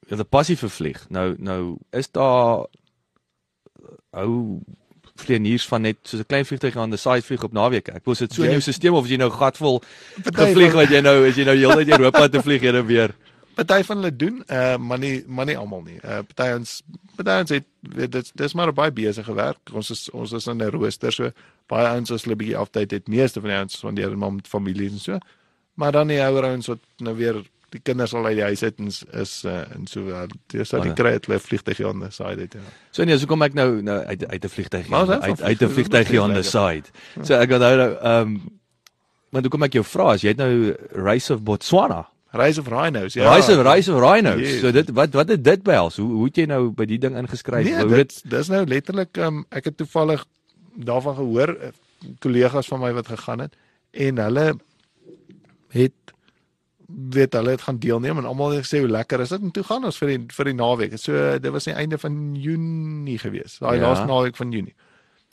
[0.05, 1.07] Jy het 'n passie vir vlieg.
[1.11, 2.67] Nou nou is daar
[4.13, 4.61] ou
[5.15, 7.93] vlieëniers van net soos 'n klein vliegtyg aan die side vlieg op naweke.
[7.93, 9.83] Ek wil sit so in jou stelsel of jy nou gatvol
[10.23, 13.15] gevlieg wat jy nou as jy nou heeltyd Europa te vlieg en dan weer.
[13.55, 15.99] party van hulle doen, uh maar nie maar nie almal nie.
[16.03, 16.83] Uh party ons
[17.17, 17.65] party ons het
[18.13, 19.71] dit dis maar baie besige werk.
[19.73, 21.31] Ons is ons is in 'n rooster so
[21.67, 24.91] baie ouens as hulle bietjie afdate het, meeste van die ouens wanneer maar met familie
[24.91, 25.19] en so.
[25.75, 27.43] Maar dan die ouer ouens wat nou weer
[27.75, 30.69] die kinders al uit die huis uit en is, is uh en so uh, dis
[30.71, 32.61] dat die kry het hulle vliegtyg hier aan die side uit ja.
[32.95, 35.31] So nee, so kom ek nou nou uit uit 'n vliegtyg Maar ons hou van
[35.31, 36.83] uit uit 'n vlieg- vliegtyg hier on the vliegtuie.
[36.85, 37.27] side.
[37.27, 38.41] So ek onthou nou ehm um,
[39.31, 42.07] maar toe kom ek jou vra as jy het nou Race of Botswana.
[42.35, 43.23] Rise of Rhinos, ja.
[43.23, 44.39] Ja, Race of Race of Rhinos.
[44.41, 44.61] Yes.
[44.61, 45.97] So dit wat wat het dit behels?
[45.97, 47.65] Hoe hoe het jy nou by die ding ingeskryf?
[47.65, 50.25] Nee, Hoe dit dis nou letterlik um, ek het toevallig
[50.77, 51.69] daarvan gehoor eh,
[52.19, 53.55] kollegas van my wat gegaan het
[53.91, 54.55] en hulle
[55.75, 56.15] het
[56.87, 59.65] weet hulle het gaan deelneem en almal het gesê hoe lekker is dit en toe
[59.65, 60.97] gaan ons vir die vir die naweek.
[61.01, 63.59] So dit was die einde van Junie gewees.
[63.59, 63.89] Daai Ja.
[63.89, 64.75] laaste naweek van Junie.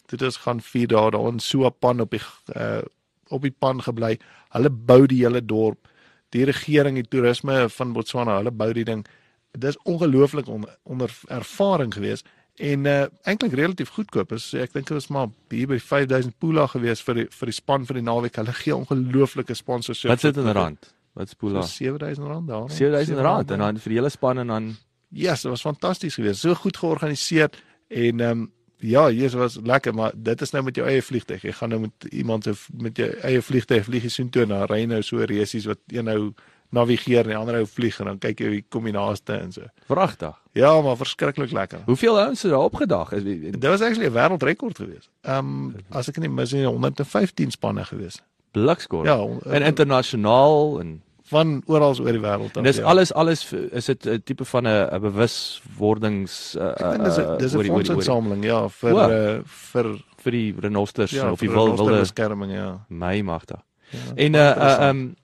[0.07, 2.21] Dit is gaan 4 dae daar in so 'n pan op die
[2.55, 2.81] uh,
[3.29, 4.17] op die pan gebly.
[4.49, 5.87] Hulle bou die hele dorp.
[6.29, 9.05] Die regering, die toerisme van Botswana, hulle bou die ding.
[9.51, 12.25] Dis ongelooflik onder, onder ervaring geweest
[12.61, 14.35] en uh, eintlik relatief goedkoop.
[14.37, 17.57] Is ek dink dit was maar hier by 5000 pula geweest vir die, vir die
[17.57, 18.37] span vir die naweek.
[18.37, 20.11] Hulle gee ongelooflike sponsorship.
[20.13, 20.93] Wat sit in rand?
[21.17, 21.61] Wat is So Pula?
[21.61, 22.69] 7000 rand daar.
[22.69, 24.71] 7000 rand en dan vir die hele span en dan
[25.11, 26.39] Ja, yes, dit was fantasties geweest.
[26.39, 27.49] So goed georganiseer
[27.87, 31.41] en ehm um, ja, hier was lekker, maar dit is nou met jou eie vliegtyg.
[31.41, 34.85] Jy gaan nou met iemand se met jou eie vliegtyg vlieg jy soontoe na ry
[34.89, 36.33] nou so resies wat een nou
[36.69, 39.67] navigeer en die ander ou vlieg en dan kyk jy die kombinaaste en so.
[39.91, 40.40] vragtig.
[40.53, 41.79] Ja, maar verskriklik lekker.
[41.85, 43.11] Hoeveel ouens het daar opgedag?
[43.11, 45.09] Is Dit was actually 'n wêreldrekord geweest.
[45.21, 48.21] Ehm um, as ek nie mis nie 115 spanne geweest.
[48.51, 49.05] blikskor.
[49.05, 52.57] Ja, en internasionaal en van oral oor die wêreld.
[52.57, 52.83] en dis ja.
[52.83, 57.53] alles alles is dit 'n tipe van 'n 'n bewuswordings uh, dink dis 'n dis
[57.53, 58.97] 'n die- oor die- fondsinsameling ja vir O.
[59.09, 59.85] uh, vir
[60.23, 62.85] vir die renosters ja, of die wilde beskerming ja.
[62.89, 63.59] my magtig.
[63.91, 65.15] ja En 'n baie 'n um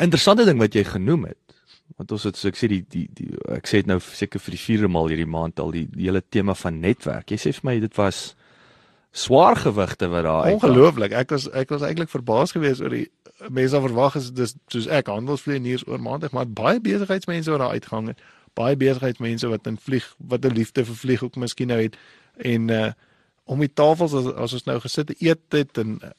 [0.00, 1.36] interessante ding wat jy genoem het.
[1.96, 4.56] Want ons het so ek sê die die, die ek sê dit nou seker vir
[4.56, 7.30] die vierde maal hierdie maand al die, die hele tema van netwerk.
[7.30, 8.34] Jy sê vir my dit was
[9.12, 10.52] swaar gewigte wat daar.
[10.54, 11.12] Ongelooflik.
[11.12, 13.08] Ek was ek was eintlik verbaas geweest oor die
[13.50, 17.76] mense wat verwag is dis soos ek handelsvlieëniers oor maandag, maar baie besigheidsmense wat daar
[17.76, 18.20] uitgang het.
[18.58, 21.96] Baie besigheidsmense wat in vlieg wat 'n liefde vir vlieg ook miskien nou het
[22.36, 22.92] en uh
[23.44, 26.12] om die tafels as, as ons nou gesit eet het en uh,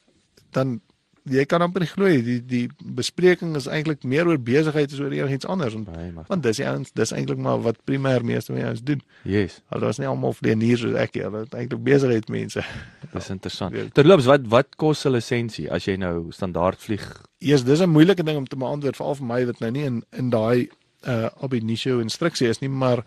[0.51, 0.81] dan
[1.29, 2.63] jy kan amper glo die die
[2.97, 6.27] bespreking is eintlik meer oor besigheid as oor enigiets anders want, magtig.
[6.27, 9.01] want dis die ouens dis eintlik maar wat primêr meeste van die ouens doen.
[9.23, 12.65] Yes, Hulle was nie almal vlieëniers soos ek nie, hulle is eintlik besigheidsmense.
[13.13, 13.75] dis interessant.
[13.77, 13.87] Ja.
[13.95, 17.07] Terloops, wat wat kos 'n lisensie as jy nou standaard vlieg?
[17.39, 20.03] Eers dis 'n moeilike ding om te beantwoord veral vir my wat nou nie in
[20.11, 20.69] in daai
[21.07, 23.03] uh ab initio instruksie is nie, maar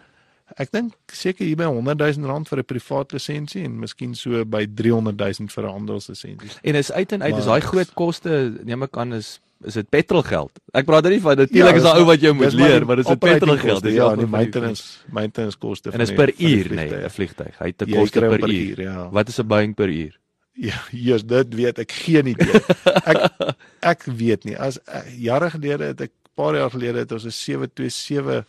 [0.59, 4.45] ek dink seker hier by 100 000 rand vir 'n privaat lisensie en miskien so
[4.45, 6.51] by 300 000 vir 'n handelslisensie.
[6.63, 9.73] En is uit en uit is Maar- daai groot koste neem ek aan is is
[9.75, 10.51] dit petrolgeld.
[10.75, 13.07] Ek praat nie van natuurlik Ja, is daar ou wat jy moet leer, maar dis
[13.09, 13.83] 'n petrolgeld.
[13.83, 17.05] Dis Ja, die van maintenance maintenance koste En is per van uur nê, vliegtuie.
[17.05, 17.59] 'n vliegtyg.
[17.59, 18.81] Hy het 'n Jy koste kry per hom uur.
[18.81, 19.09] ja.
[19.11, 20.19] Wat is 'n Boeing per uur?
[20.59, 22.61] Ja, Jesus, dit weet ek geen idee.
[23.05, 23.31] Ek
[23.83, 24.57] ek weet nie.
[24.59, 28.45] As uh, jare gelede het ek paar jaar gelede het ons 'n 727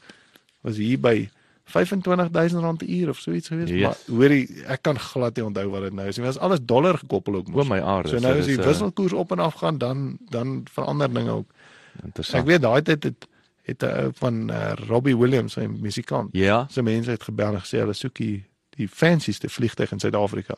[0.62, 1.29] was hier by
[1.67, 3.82] 25000 rand per uur of so iets gewees, Yes.
[3.82, 6.25] maar hoorie, ek kan glad nie onthou wat dit nou is nie.
[6.25, 7.67] Dit was alles dollar gekoppel ook O mos.
[7.67, 8.10] my aarde.
[8.10, 11.32] So nou as dis, die eh, wisselkoers op en af gaan, dan dan verander dinge
[11.32, 11.49] ook.
[11.97, 12.47] Ek Interessant.
[12.47, 13.27] weet daai tyd het
[13.67, 16.30] het 'n ou van uh, Robbie Williams, hy musikant.
[16.32, 16.65] Ja.
[16.69, 18.45] So mense het gebel en gesê hulle soek die
[18.77, 20.56] die fancyste vliegtuig in Suid-Afrika.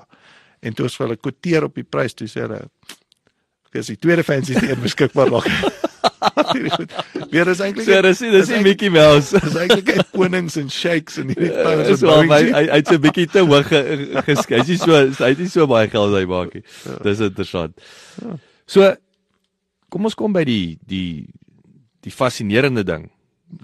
[0.59, 2.69] En toe as hulle kwoteer op die prys, toe sê hulle
[3.71, 5.88] dis die tweede fancyste een beskikbaar raak.
[7.33, 9.31] Weer is eintlik So dis dis nie Mickey Mouse.
[9.43, 12.79] dis eintlik uit konings en sheiks en hierdie Dis wat wel Boeing hy hy hy
[12.81, 14.61] het so 'n bietjie te hoog ge- geskei.
[14.63, 16.63] Hy's so hy het nie so baie geld hy maak nie.
[17.03, 17.77] Dis interessant.
[18.67, 18.95] So
[19.89, 21.27] kom ons kom by die die
[22.03, 23.09] die fascinerende ding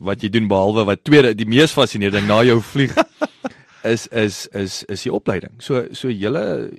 [0.01, 2.93] wat jy doen behalwe wat tweede die mees fascinerende ding na jou vlieg
[3.85, 5.53] is is is is die opleiding.
[5.59, 6.71] So so julle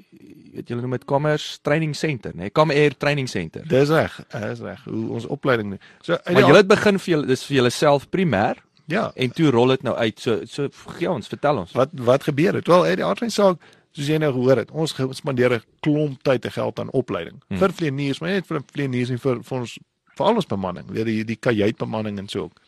[0.56, 2.46] weet julle noem dit Commerce Training Center, nê?
[2.48, 2.50] Nee?
[2.56, 3.64] Com Air Training Center.
[3.68, 4.84] Dis reg, dis reg.
[4.88, 5.80] Hoe ons opleiding doen.
[6.02, 9.50] So Maar julle het begin vir julle dis vir julle self primêr ja, en toe
[9.50, 10.20] rol dit nou uit.
[10.22, 11.72] So so gee ons, vertel ons.
[11.76, 12.68] wat wat gebeur het?
[12.70, 13.58] Wel, uit die aard van die saak,
[13.96, 17.42] soos jy nou gehoor het, ons spandeer 'n klomp tyd en geld aan opleiding.
[17.48, 17.58] Hmm.
[17.58, 19.78] Vir vlieëniers, maar net vir vlieëniers nie vir vir ons
[20.16, 22.60] vir al ons bemanning, weet die die kajuitbemanning en so ook.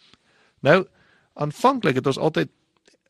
[0.61, 0.85] Nou,
[1.35, 2.49] aanvanklik het ons altyd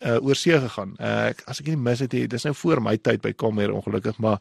[0.00, 0.94] uh oor see gegaan.
[1.00, 3.72] Uh ek- as ek nie mis het, nie, dis nou voor my tyd by Comair
[3.72, 4.38] ongelukkig, maar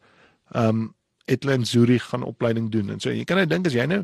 [0.55, 0.93] um,
[1.25, 3.09] het hulle in Zurich gaan opleiding doen en so.
[3.09, 4.03] Jy kan nou dink as jy nou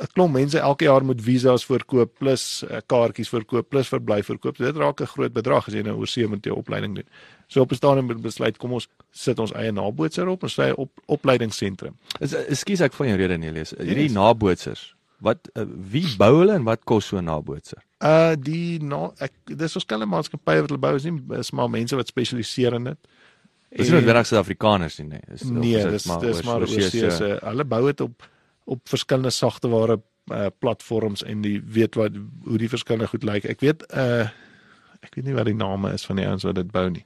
[0.00, 4.56] 'n klomp mense elke jaar moet visas voorkoop plus uh, kaartjies voorkoop plus verblyf voorkoop.
[4.56, 7.04] Dit raak 'n groot bedrag as jy nou oor see moet jou opleiding doen.
[7.48, 10.76] So op 'n stadium het besluit kom ons sit ons eie nabootser op, ons eie
[10.76, 11.94] op, opleidingsentrum.
[12.20, 13.70] Is ekskuus ek van jou rede Nelius.
[13.78, 14.12] Hierdie Yes.
[14.12, 14.94] nabootsers.
[15.20, 17.82] Wat uh, wie bou hulle en wat kos so 'n nabootser?
[18.02, 21.96] Uh die na ek dis verskillende maatskappye wat hulle bou is nie is maar mense
[21.96, 22.98] wat spesialiseer in dit.
[23.70, 25.24] Dis nie noodwendig Suid-Afrikaners nie, nee.
[25.30, 27.38] Dis Nee, dis dit dis maar oorsese.
[27.44, 28.28] Hulle bou dit op
[28.70, 29.96] op verskillende sagteware
[30.30, 33.48] uh, platforms en die weet wat hoe die verskillende goed lyk.
[33.50, 34.28] Ek weet uh
[35.00, 37.04] ek weet nie wat die name is van die ouens wat dit bou nie.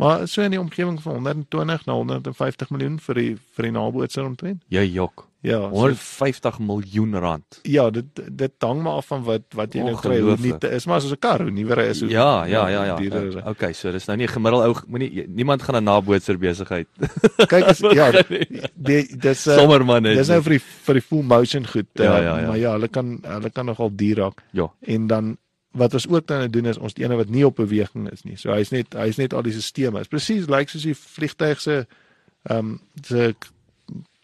[0.00, 4.24] Maar so in die omgewing van 120 na 150 miljoen vir die vir die nabootser
[4.24, 4.62] omtrent.
[4.72, 5.26] Jy jok.
[5.44, 7.58] Ja, so, 150 miljoen rand.
[7.68, 10.20] ja, dit dit hang maar af van wat wat jy nou kry.
[10.24, 12.00] Hoe nie is maar soos 'n kar, hoe nuwer hy is.
[12.00, 12.96] Hoe, Ja, ja, ja, ja.
[12.98, 13.40] is hy.
[13.40, 16.88] Uh, okay, so dis nou nie 'n gemiddelde ou moenie niemand gaan 'n nabootser besigheid.
[17.52, 18.10] Kyk as ja,
[18.88, 20.16] die dis uh, Sommer man net.
[20.16, 21.86] dis nou vir die vir die full motion goed.
[22.00, 22.46] Uh, Ja, ja, ja.
[22.48, 24.42] Maar ja, hulle kan hulle kan nogal duur raak.
[24.52, 24.70] Ja.
[24.80, 25.36] En dan
[25.74, 28.36] wat ons ook dan doen is ons die ene wat nie op beweging is nie.
[28.36, 30.00] So hy's net hy's net al die stelsels.
[30.00, 31.86] Is presies lyk like soos die vliegtyg se
[32.48, 33.34] ehm um, se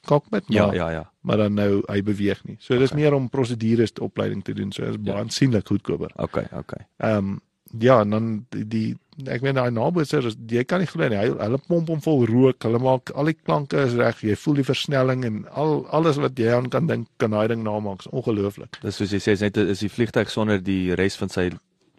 [0.06, 1.10] cockpit maar, Ja, ja, ja.
[1.22, 2.56] maar dan nou hy beweeg nie.
[2.60, 4.72] So dis meer om prosedures te opleiding te doen.
[4.72, 5.20] So is baie Ja.
[5.22, 6.10] aansienlik goedkoper.
[6.16, 6.86] Okay, okay.
[6.98, 7.40] Ehm um,
[7.78, 8.96] ja, en dan die, die
[9.30, 11.16] ek meen daai nabootser jy kan nie glo nie.
[11.16, 12.62] Hy hulle pomp hom vol rook.
[12.64, 14.22] Hulle maak al die klanke is reg.
[14.24, 17.62] Jy voel die versnelling en al alles wat jy aan kan dink kan daai ding
[17.62, 18.06] namaak.
[18.10, 18.80] Ongelooflik.
[18.82, 21.50] Dis soos jy sê, is net is die vliegtyg sonder die res van sy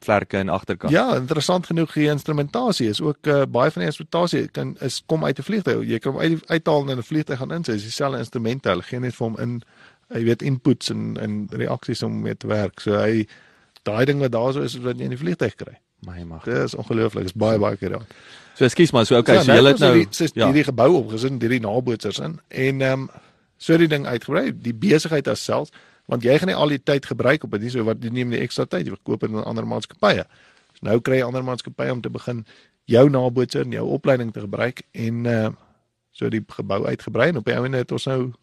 [0.03, 0.93] vlerke en agterkant.
[0.93, 5.25] Ja, interessant genoeg die instrumentasie is ook uh, baie van die instrumentasie kan is kom
[5.25, 5.85] uit 'n vliegtuig.
[5.87, 7.73] Jy kan hom uit uithaal en in 'n vliegtuig gaan insit.
[7.75, 8.69] Dis dieselfde instrumente.
[8.69, 9.61] Hulle gee net vir hom in
[10.09, 12.79] jy weet inputs en en reaksies om mee te werk.
[12.79, 13.27] So hy
[13.83, 15.79] daai ding wat daar so is is wat jy in die vliegtuig kry.
[16.05, 16.43] My mag.
[16.43, 17.23] Dit is ongelooflik.
[17.23, 18.05] Dis baie baie keer daar.
[18.57, 20.31] So ekskuus maar, so okay, so, nou jy het nou hierdie, ja.
[20.33, 20.45] ja.
[20.45, 23.09] hierdie gebou opgesit, hierdie nabootsers in en ehm um,
[23.61, 25.69] so die ding uitgebrei, die besigheid as selfs,
[26.07, 28.29] want jy gaan nie al die tyd gebruik op dit nie, so wat jy neem
[28.29, 30.25] die ekstra tyd, jy dit aan ander maatskappye.
[30.73, 32.45] So nou kry jy ander maatskappye om te begin
[32.85, 35.49] jou nabootser in jou opleiding te gebruik en uh
[36.11, 38.33] so die gebou uitgebrei en op die ouene het ons nou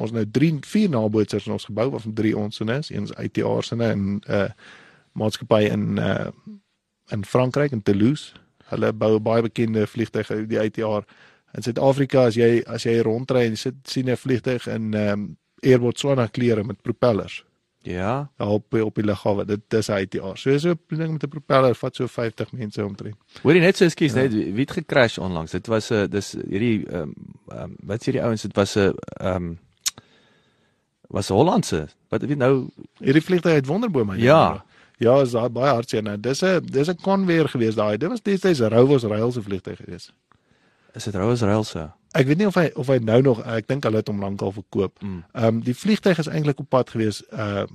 [0.00, 3.12] ons nou 3 4 nabootsers in ons gebou waarvan 3 ons in is, een is
[3.20, 4.48] ITR se en uh
[5.12, 6.30] maatskappy in uh
[7.10, 8.32] in Frankryk in Toulouse.
[8.70, 11.04] Hulle bou 'n baie bekende vliegtuig die ITR.
[11.54, 15.36] In Suid-Afrika as jy as jy rondry en sit sien 'n vliegtuig in ehm um,
[15.62, 17.44] Air Botswana klere met propellers
[17.82, 18.30] Ja.
[18.36, 19.44] daar op op die lughawe.
[19.44, 20.36] Dit dis 'n ITR.
[20.36, 23.16] So so 'n ding met 'n propeller vat so 50 mense omtrent.
[23.42, 24.20] Hoorie net so ekskuus Ja.
[24.22, 25.50] net wie het gecrash onlangs.
[25.50, 27.14] Dit was 'n uh, dis hierdie ehm um,
[27.58, 29.58] um, wat sê die ouens dit was 'n ehm um,
[31.08, 31.88] was 'n Hollandse.
[32.08, 32.68] Wat weet nou
[32.98, 34.18] Hierdie vliegtuig het wonderbome.
[34.18, 34.64] Ja.
[34.98, 36.20] Ja, is daai baie hartseer nou.
[36.20, 37.96] Dis 'n dis 'n Convair gewees daai.
[37.96, 40.12] Dit was destyds 'n Rovos Rail se vliegtuig gewees.
[40.94, 41.90] Is dit Rose Railse.
[42.18, 44.52] Ek weet nie of hy of hy nou nog ek dink hulle het hom lankal
[44.52, 44.98] verkoop.
[45.02, 45.22] Mm.
[45.32, 47.66] Ehm um, die vliegtuig is eintlik op pad gewees uh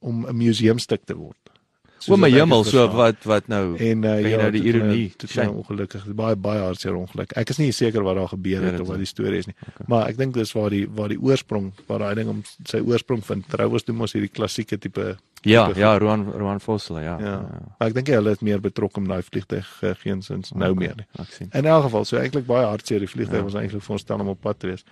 [0.00, 1.50] om 'n museumstuk te word.
[2.08, 5.12] O my hemel, so wat wat nou En uh, ja, nou die nou- ironie?
[5.16, 6.06] Dit is nou ongelukkig.
[6.16, 7.34] Baie baie hartseer ongeluk.
[7.36, 9.46] Ek is nie seker wat daar gebeur Ja, het dit of wat die storie is
[9.50, 9.56] nie.
[9.86, 13.20] Maar ek dink dis waar die waar die oorsprong, waar daai ding om sy oorsprong
[13.26, 13.48] vind.
[13.52, 17.18] Trouwens doen ons hierdie klassieke tipe Ja, ja, Roan Roan Vossel, ja.
[17.20, 17.36] Ja.
[17.78, 20.94] Maar ek dink hy hulle is meer betrokke om daai vliegtuig uh, geensins nou meer
[20.96, 21.06] nie.
[21.18, 21.48] Ek sien.
[21.56, 23.44] In elk geval, so eintlik baie hartseer die vliegtuig Ja.
[23.44, 24.84] was eintlik voorstel om op pad te wees.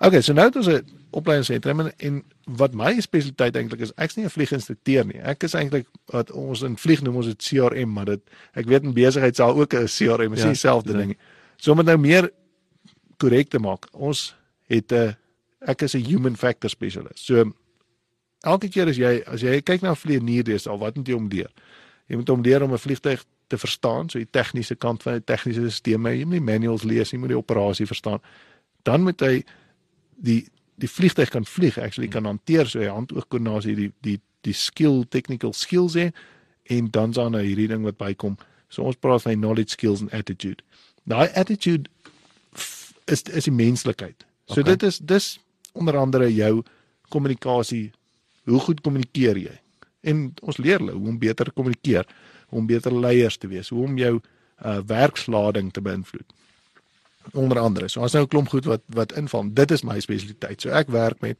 [0.00, 2.24] Okay, so nou het ons 'n opleidingsentrum en, en
[2.58, 5.20] wat my spesialiteit eintlik is, ek's nie 'n vlieginstrukteur nie.
[5.22, 8.20] Ek is eintlik wat ons in vlieg noem ons dit CRM, maar dit
[8.54, 10.98] ek weet in besigheid sal ook 'n CRM is Ja, ja, dieselfde ja.
[10.98, 11.16] ding.
[11.56, 12.30] So om dit nou meer
[13.18, 14.34] korrek te maak, ons
[14.68, 15.14] het 'n
[15.60, 17.18] ek is 'n human factor specialist.
[17.24, 17.52] So
[18.44, 21.14] elke keer as jy as jy kyk na 'n vlieënier dis al wat moet jy
[21.14, 21.50] hom leer?
[22.08, 25.24] Jy moet hom leer om 'n vliegtuig te verstaan, so die tegniese kant van die
[25.24, 28.20] tegniese stelsels, jy moet nie manuals lees jy moet die operasie verstaan.
[28.82, 29.44] Dan moet hy
[30.16, 30.44] die
[30.76, 35.52] die vliegtuig kan vlieg, actually kan hanteer so hy hand-oogkoördinasie die die die skill technical
[35.52, 36.10] skills hê
[36.72, 38.36] en dan is daar nou hierdie ding wat bykom.
[38.68, 40.64] So ons praat van knowledge, skills en attitude.
[41.04, 41.90] Daai attitude
[43.06, 44.24] is is die menslikheid.
[44.46, 44.72] So Okay.
[44.72, 45.38] dit is dis
[45.72, 46.62] onder andere jou
[47.08, 47.92] kommunikasie.
[48.44, 49.60] Hoe goed kommunikeer jy?
[50.00, 52.06] En ons leer hulle hoe om beter te kommunikeer,
[52.48, 54.20] hoe om beter leiers te wees, hoe om jou
[54.64, 56.32] uh werkslading te beïnvloed.
[57.32, 57.88] Onder andere.
[57.88, 59.52] So as nou 'n klomp goed wat wat inval.
[59.52, 60.60] Dit is my spesialiteit.
[60.60, 61.36] So ek werk met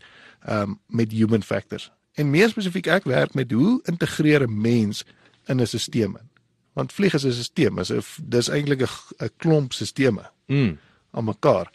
[0.46, 1.90] ehm um, met human factors.
[2.14, 5.04] En meer spesifiek ek werk met hoe integreer 'n mens
[5.46, 6.28] in 'n stelsel in.
[6.72, 8.88] Want vlieg is 'n stelsel, is 'n dis eintlik 'n
[9.24, 10.78] 'n klomp stelsels Mm.
[11.10, 11.70] aan mekaar.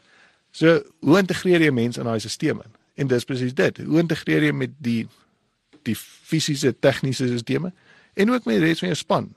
[0.52, 2.72] So, hoe integreer jy mense in daai stelsel in?
[3.00, 3.82] En dis presies dit.
[3.88, 5.04] Hoe integreer jy met die
[5.88, 7.72] die fisiese tegniese stelsels
[8.20, 9.30] en ook met die res van jou span?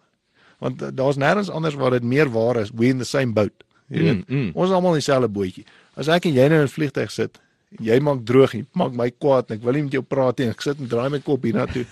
[0.63, 3.65] Want daar's nêrens anders waar dit meer waar is we in the same boat.
[3.93, 4.51] Jy Mm, weet, mm.
[4.55, 5.65] ons is almal in dieselfde bootjie.
[5.95, 7.39] As ek en jy nou in 'n vliegtuig sit,
[7.81, 10.49] jy maak droog, jy maak my kwaad en ek wil nie met jou praat nie.
[10.49, 11.87] Ek sit en draai my kop hiernatoe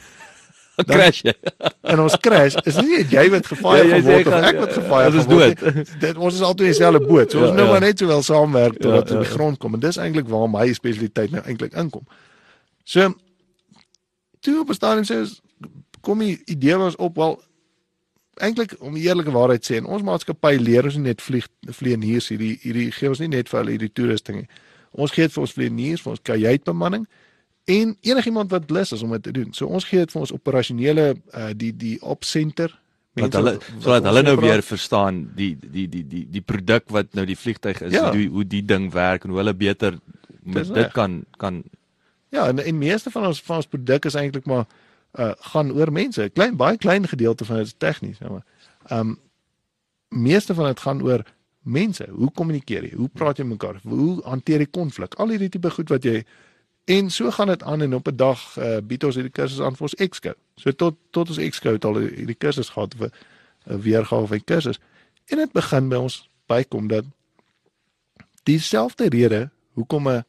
[0.77, 1.35] Dan crash jy.
[1.93, 2.55] en ons crash.
[2.65, 5.27] Is nie jy wat Ja, jy ja, sê word of ek wat gefire ons is
[5.27, 5.61] word.
[5.61, 5.75] dood.
[5.77, 5.85] nie.
[6.01, 7.31] Dit ons is altyd in dieselfde boot.
[7.31, 7.73] So ons Ja, nou ja.
[7.73, 9.23] maar net sowel saamwerk totdat Ja, ons op ja.
[9.29, 12.07] die grond kom en dis eintlik waar my spesialiteit nou eintlik inkom.
[12.85, 13.15] So
[14.41, 15.41] toe op 'n stadium sê ons
[16.01, 17.43] kom die idee was op wel
[18.41, 22.29] eintlik om die eerlike waarheid sê en ons maatskappy leer ons nie net vlieg vlieëniers
[22.33, 24.49] hierdie hierdie gee ons nie net vir hulle hierdie toerusting nie.
[24.93, 27.07] Ons gee dit vir ons vlieëniers, vir ons kajuitbemanning
[27.71, 29.53] en enigiemand wat lus is om dit te doen.
[29.55, 32.73] So ons gee dit vir ons operasionele uh, die die op center
[33.21, 37.25] dat hulle sodat hulle nou weer verstaan die die die die die produk wat nou
[37.27, 38.11] die vliegtyg is, Ja.
[38.15, 39.99] hoe hoe die ding werk en hoe hulle beter
[40.43, 40.93] met Dis dit reg.
[40.93, 41.63] kan kan
[42.31, 44.67] Ja, en en meeste van ons van ons produk is eintlik maar
[45.19, 46.23] uh gaan oor mense.
[46.23, 48.45] 'n Klein baie klein gedeelte van dit is tegnies, ja maar.
[48.91, 49.19] Um
[50.09, 51.25] meeste van dit gaan oor
[51.63, 52.07] mense.
[52.11, 52.95] Hoe kommunikeer jy?
[52.97, 53.81] Hoe praat jy mekaar?
[53.83, 55.15] Hoe hanteer jy konflik?
[55.15, 56.23] Al hierdie tipe goed wat jy
[56.85, 59.77] en so gaan dit aan en op 'n dag uh bied ons hierdie kursus aan
[59.77, 60.33] vir ons Exco.
[60.55, 63.11] So tot tot ons Exco het al hierdie kursus gehad vir
[63.67, 64.79] 'n weergawe van die kursus.
[65.27, 67.05] En dit begin by ons bykom dat
[68.43, 70.25] dieselfde rede hoekom 'n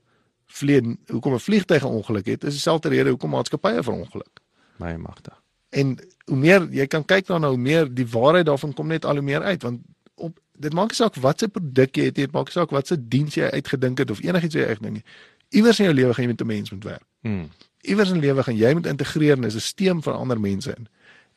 [0.46, 4.40] vlieg hoekom 'n vliegtuig 'n ongeluk het, is dieselfde rede hoekom maatskappye verongeluk.
[4.78, 5.42] my magtig.
[5.70, 9.14] En hoe meer jy kan kyk daarna, hoe meer die waarheid daarvan kom net al
[9.14, 9.82] hoe meer uit want
[10.16, 12.70] op dit maak nie saak wat se produk jy het, nie, dit maak nie saak
[12.70, 15.04] wat se diens jy uitgedink het of enigiets wat jy uitdink nie.
[15.52, 17.06] Iewers in jou lewe gaan jy met 'n mens moet werk.
[17.22, 17.50] Hmm.
[17.82, 20.88] Iewers in lewe gaan jy moet integreer in 'n stelsel van ander mense in.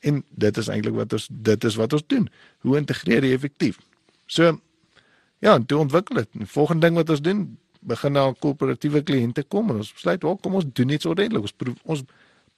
[0.00, 2.28] En dit is eintlik wat ons dit is wat ons doen.
[2.60, 3.78] Hoe integreer jy effektief?
[4.26, 4.60] So
[5.38, 6.28] ja, en toe ontwikkel dit.
[6.32, 10.36] Die volgende ding wat ons doen, begin na korporatiewe kliënte kom en ons besluit, "Wel,
[10.36, 11.40] kom ons doen iets ordentlik.
[11.42, 12.02] Ons proef, ons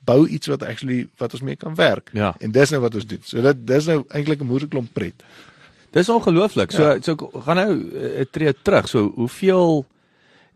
[0.05, 2.35] bou iets wat actually wat ons mee kan werk." Ja.
[2.39, 3.21] En dis nou wat ons doen.
[3.23, 5.23] So dit dis nou eintlik 'n moerklomp pret.
[5.91, 6.71] Dis ongelooflik.
[6.71, 7.01] So Ja.
[7.01, 7.91] so gaan nou 'n
[8.21, 8.89] uh, tree terug.
[8.89, 9.87] So hoeveel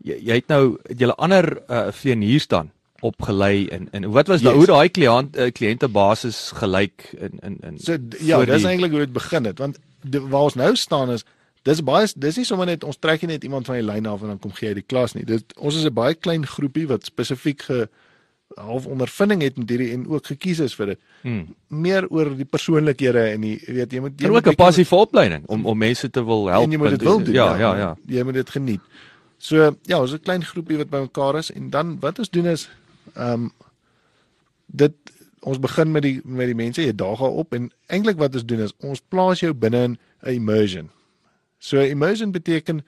[0.03, 4.45] jy, jy het nou julle ander uh, vlieëniers dan opgelei en en wat was yes.
[4.45, 4.65] nou Yes.
[4.67, 9.13] hoe daai kliënt uh, kliëntebasis gelyk in in in So ja, dis eintlik hoe dit
[9.13, 11.25] begin het want die, waar ons nou staan is
[11.63, 14.27] dis baie dis nie sommer net ons trek net iemand van die lyn af en
[14.33, 15.25] dan kom gee hy die klas nie.
[15.25, 17.87] Dit ons is 'n baie klein groepie wat spesifiek ge
[18.57, 20.99] half ondervinding het met hierdie en ook gekies is vir dit.
[21.21, 21.55] Hmm.
[21.69, 24.55] Meer oor die persoonlikhede en die jy weet jy moet jy en moet ook 'n
[24.55, 26.63] passie vir opleiding om om mense te wil help.
[26.65, 27.33] en jy moet dit wil doen.
[27.33, 27.95] Ja, ja, ja.
[28.07, 28.81] Jy moet dit geniet.
[29.41, 32.45] So ja, ons is 'n klein groepie wat bymekaar is en dan wat ons doen
[32.45, 32.69] is
[33.15, 33.51] ehm um,
[34.67, 34.93] dit
[35.41, 38.45] ons begin met die met die mense, jy daag haar op en eintlik wat ons
[38.45, 40.89] doen is ons plaas jou binne in 'n immersion.
[41.59, 42.83] So immersion beteken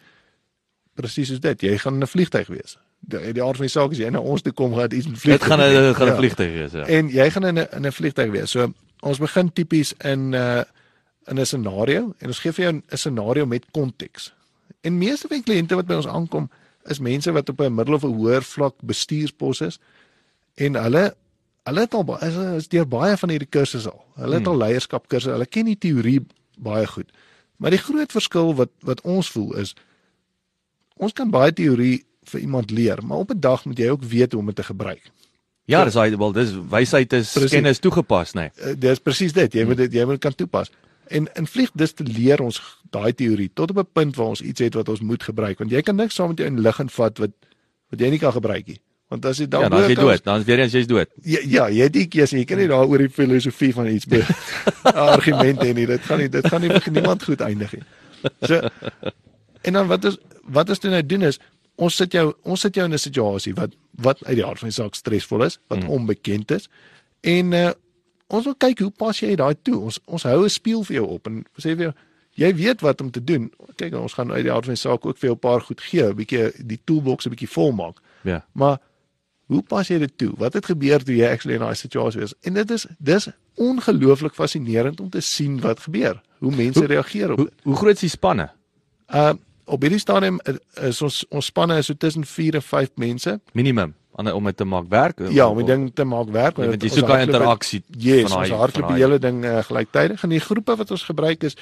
[0.95, 2.77] presies soos dit, jy gaan in 'n vliegtyg wees.
[2.99, 5.13] Die, die aard van die saak is jy na ons toe kom gaan iets met
[5.15, 5.47] Dit vliegtyg.
[5.47, 6.15] gaan 'n gaan 'n Ja.
[6.17, 6.85] vliegtyg wees, ja.
[6.85, 8.51] En jy gaan in 'n in 'n vliegtyg wees.
[8.51, 10.63] So ons begin tipies in uh
[11.27, 14.33] in 'n scenario en ons gee vir jou 'n scenario met konteks.
[14.83, 16.49] En meeste van die kliënte wat by ons aankom
[16.91, 19.79] is mense wat op 'n middel of 'n hoër vlak bestuurspos is
[20.55, 21.15] en hulle
[21.63, 24.03] hulle het al baie is, is deur baie van hierdie kursusse al.
[24.15, 26.25] Hulle het al leierskapkursusse, hulle ken die teorie
[26.59, 27.11] baie goed.
[27.57, 29.75] Maar die groot verskil wat wat ons voel is
[30.95, 34.31] ons kan baie teorie vir iemand leer, maar op 'n dag moet jy ook weet
[34.31, 35.11] hoe om dit te gebruik.
[35.65, 37.51] Ja, dis hy wel dis wysheid is Precies.
[37.51, 38.51] kennis toegepas, nee.
[38.59, 39.53] Uh, dis presies dit.
[39.53, 40.71] Jy moet dit jy moet kan toepas.
[41.07, 42.61] En in vlieg dis te leer ons
[42.93, 45.71] daai teorie tot op 'n punt waar ons iets het wat ons moet gebruik want
[45.71, 47.31] jy kan niks saam met jou in lug invat wat
[47.89, 48.79] wat jy nie kan gebruik nie.
[49.07, 50.23] Want as jy dan Ja, dan is jy dood.
[50.23, 51.09] Dan is weer eens jy's dood.
[51.21, 52.37] Ja, ja, jy het die keuse.
[52.37, 54.23] Jy kan nie daar oor die filosofie van iets be
[55.13, 55.85] argumente hê nie.
[55.85, 57.83] Dit gaan nie dit gaan nie vir niemand goed eindig nie.
[58.41, 58.61] So
[59.61, 61.39] en dan wat is wat ons doen nou doen is
[61.75, 64.69] ons sit jou ons sit jou in 'n situasie wat wat uit die aard van
[64.69, 65.89] die saak stresvol is, wat mm.
[65.89, 66.69] onbekend is.
[67.21, 67.71] En uh
[68.33, 69.77] ons wil kyk hoe pas jy daai toe.
[69.79, 71.93] Ons ons hou 'n spieël vir jou op en sê vir jou
[72.35, 73.51] jy weet wat om te doen.
[73.77, 75.81] Kyk, ons gaan uit die aard van die saak ook vir jou 'n paar goed
[75.81, 77.97] gee, 'n bietjie die toolbox 'n bietjie vol maak.
[78.23, 78.45] Ja.
[78.53, 78.77] Maar
[79.47, 80.33] hoe pas jy dit toe?
[80.37, 82.33] Wat het gebeur toe jy actually in daai situasie was?
[82.41, 86.21] En dit is dis ongelooflik fascinerend om te sien wat gebeur.
[86.39, 87.55] Hoe mense Hoe- reageer op Hoe dit.
[87.63, 88.49] hoe groot is die spanne?
[89.13, 89.33] Uh
[89.65, 90.39] op hierdie stadium
[90.82, 93.39] is ons ons spanne is so tussen 4 en 5 mense.
[93.54, 95.19] Minimum aan om dit te maak werk.
[95.34, 96.58] Ja, om die ding te maak werk.
[96.58, 99.04] Ja, want jy ons soek daai hardloop- interaksie Yes, van ons daai- hardloop van die
[99.04, 101.56] hele ding uh, gelyktydig en die groepe wat ons gebruik is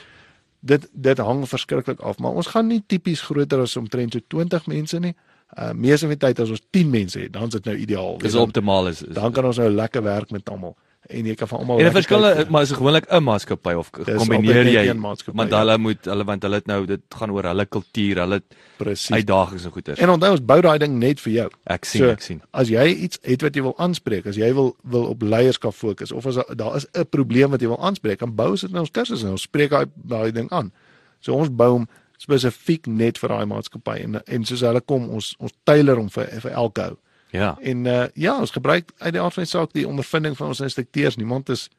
[0.60, 4.68] dit dit hang verskriklik af, maar ons gaan nie tipies groter as omtrent so 20
[4.68, 5.16] mense nie.
[5.58, 8.18] Uh meeste van die tyd as ons 10 mense het, dan is dit nou ideaal.
[8.18, 9.02] Dis optimaal is.
[9.02, 10.76] is dan kan ons nou lekker werk met almal
[11.10, 12.50] en jy kan van almal En 'n lekker verskil kyk.
[12.50, 14.94] maar is gewoonlik 'n maatskappy of kombineer jy
[15.34, 15.60] want ja.
[15.60, 18.42] hulle moet hulle want hulle het nou dit gaan oor hulle kultuur, hulle
[18.78, 19.12] presies.
[19.12, 20.00] uitdagings en goeters.
[20.00, 21.50] En onthou ons bou daai ding net vir jou.
[21.66, 22.42] Ek sien, ek sien.
[22.52, 26.12] As jy iets het wat jy wil aanspreek, as jy wil wil op leierskap fokus
[26.12, 28.70] of as daar- daar is 'n probleem wat jy wil aanspreek, dan bou ons dit
[28.70, 30.72] in ons kursusse en ons spreek daai daai ding aan.
[31.20, 31.88] So ons bou hom
[32.18, 36.28] spesifiek net vir daai maatskappy en en soos hulle kom, ons ons tailor hom vir
[36.42, 36.98] vir elke ou.
[37.32, 37.58] Ja.
[37.62, 40.60] En uh ja, ons gebruik uit die aard van die saak die ondervinding van ons
[40.60, 41.16] instrukteurs.
[41.16, 41.70] Niemand is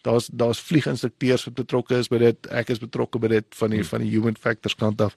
[0.00, 2.46] daar's daar's vlieginstrukteurs wat betrokke is by dit.
[2.50, 3.88] Ek is betrokke by dit van die hmm.
[3.88, 5.16] van die human factors kant af.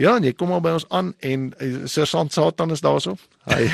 [0.00, 3.16] Ja, en jy kom al by ons aan en uh, Sergeant Satan is daarso.
[3.50, 3.66] Hy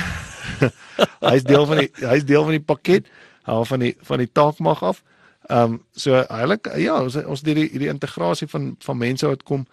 [1.31, 3.13] hy's deel van die hy's deel van die pakket,
[3.47, 5.05] haal van die van die taak mag af.
[5.49, 9.45] Ehm um, so eintlik ja, ons ons het hierdie hierdie integrasie van van mense wat
[9.45, 9.69] kom.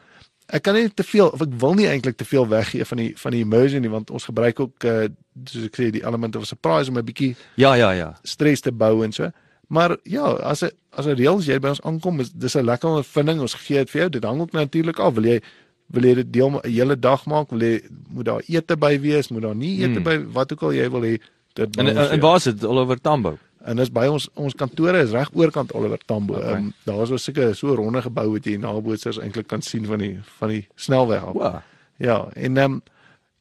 [0.47, 3.13] Ek kan nie te veel of ek wil nie eintlik te veel weggee van die
[3.17, 5.07] van die immersion nie want ons gebruik ook uh,
[5.49, 8.13] soos ek sê die element of surprise om 'n bietjie Ja, ja, ja.
[8.23, 9.31] stres te bou en so.
[9.67, 12.89] Maar ja, as 'n as 'n reëls jy by ons aankom, is dis 'n lekker
[12.89, 13.39] ondervinding.
[13.41, 14.09] Ons gee dit vir jou.
[14.09, 15.13] Dit hang ook natuurlik af.
[15.13, 15.41] Wil jy
[15.87, 17.49] wil jy dit deel 'n hele dag maak?
[17.49, 19.29] Wil jy moet daar ete by wees?
[19.29, 20.03] Moet daar nie ete Hmm.
[20.03, 21.17] by wat ook al jy wil hê?
[21.53, 22.63] Dit En en, waar is dit?
[22.63, 23.37] All over Tambo.
[23.65, 26.37] En dis by ons ons kantore is reg oorkant Oliver Tambo.
[26.39, 26.55] Okay.
[26.55, 29.61] Ehm um, daar is so seker so 'n ronde gebou wat jy nabootsers eintlik kan
[29.61, 31.33] sien van die van die snelweg af.
[31.33, 31.61] Wow.
[31.97, 32.81] Ja, en ehm um,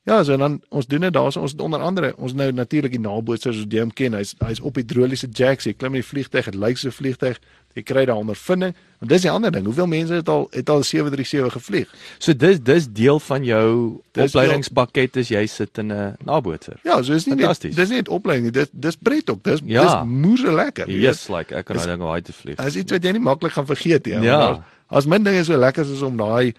[0.05, 3.57] ja, so dan ons doen dit daarso ons onder andere ons nou natuurlik die nabootsers
[3.57, 4.13] soos jy hom ken.
[4.15, 5.65] Hy's hy's op hidroliese jacks.
[5.65, 7.41] Jy klim in die vliegtyg, dit lyk so 'n vliegtyg.
[7.75, 8.75] Jy kry daar ondervinding.
[8.99, 9.65] Want dis die ander ding.
[9.65, 11.89] Hoeveel mense het al het al 737 gevlieg?
[12.19, 16.79] So dis dis deel van jou Dis opleidingspakket is jy sit in 'n nabootser.
[16.85, 18.53] Ja, so is nie net dis nie net opleiding nie.
[18.53, 19.43] Dis dis pret ook.
[19.43, 19.83] Dis Ja.
[19.83, 20.89] dis moeë lekker.
[20.91, 22.57] Yes, like ek kan nou dink hoe hy te vlieg.
[22.57, 24.15] Dis iets wat jy nie maklik gaan vergeet nie.
[24.23, 24.39] Ja.
[24.39, 26.55] Maar As min dinge so lekker is om daai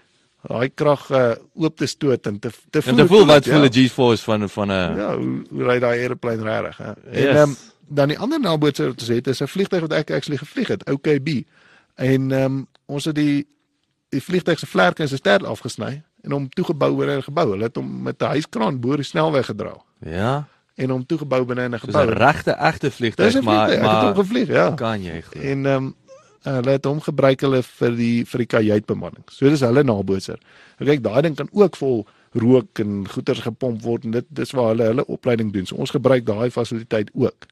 [0.48, 2.92] daai krag uh, oop te stoot en te te voel.
[2.92, 3.52] En te voel wat ja.
[3.52, 6.84] voel 'n G-force van van 'n Ja, hoe, hoe ry daai aeroplane regtig, hè?
[7.10, 7.36] En Yes.
[7.36, 7.50] ehm
[7.88, 10.90] dan die ander nabootser wat ons het is 'n vliegtyg wat ek actually gevlieg het,
[10.90, 11.28] OKB.
[11.94, 13.46] En ehm ons het die
[14.08, 17.50] die vliegtyg se vlerke en sy stert afgesny en hom toegebou oor 'n gebou.
[17.50, 20.48] Hulle het hom met 'n hyskraan bo die snelweg gedra Ja.
[20.74, 22.06] en hom toegebou binne in 'n gebou.
[22.06, 23.84] 'n regte egte vliegtuig 'n maar vliegtyg.
[23.84, 24.74] Ek het hom maar gevlieg, ja.
[24.74, 25.40] kan jy glo.
[25.42, 25.94] En ehm um,
[26.42, 29.24] hulle het hom gebruik hulle vir die vir die kajuitbemanning.
[29.30, 30.38] So dis hulle nabootser.
[30.78, 34.50] En kyk, daai ding kan ook vol rook en goeters gepomp word en dit dis
[34.50, 35.66] waar hulle hulle opleiding doen.
[35.66, 37.46] So ons gebruik daai fasiliteit ook.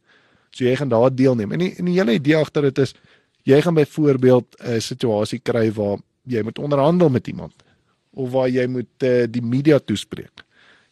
[0.54, 1.52] So jy gaan daar deelneem.
[1.52, 2.94] En die, en die hele idee agter dit is
[3.44, 7.52] jy gaan byvoorbeeld 'n situasie kry waar jy moet onderhandel met iemand
[8.14, 10.44] of waar jy moet uh, die media toespreek.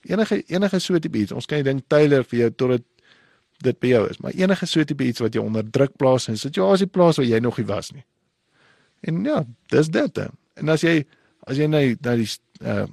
[0.02, 1.32] Enige enige so tipe iets.
[1.32, 2.82] Ons kan die ding tailor vir jou tot dit
[3.62, 6.34] dit by jou is, maar enige so tipe iets wat jou onder druk plaas en
[6.34, 8.04] 'n situasie plaas waar jy nog nie was nie.
[9.00, 10.16] En ja, dis dit.
[10.16, 10.26] hè.
[10.54, 11.04] En as jy
[11.46, 12.28] as jy nou na die
[12.62, 12.86] uh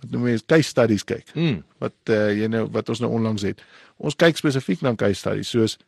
[0.00, 1.62] wat noem jy case studies kyk Mm.
[1.78, 3.60] wat uh, jy nou wat ons nou onlangs het.
[3.98, 5.78] Ons kyk spesifiek na case studies soos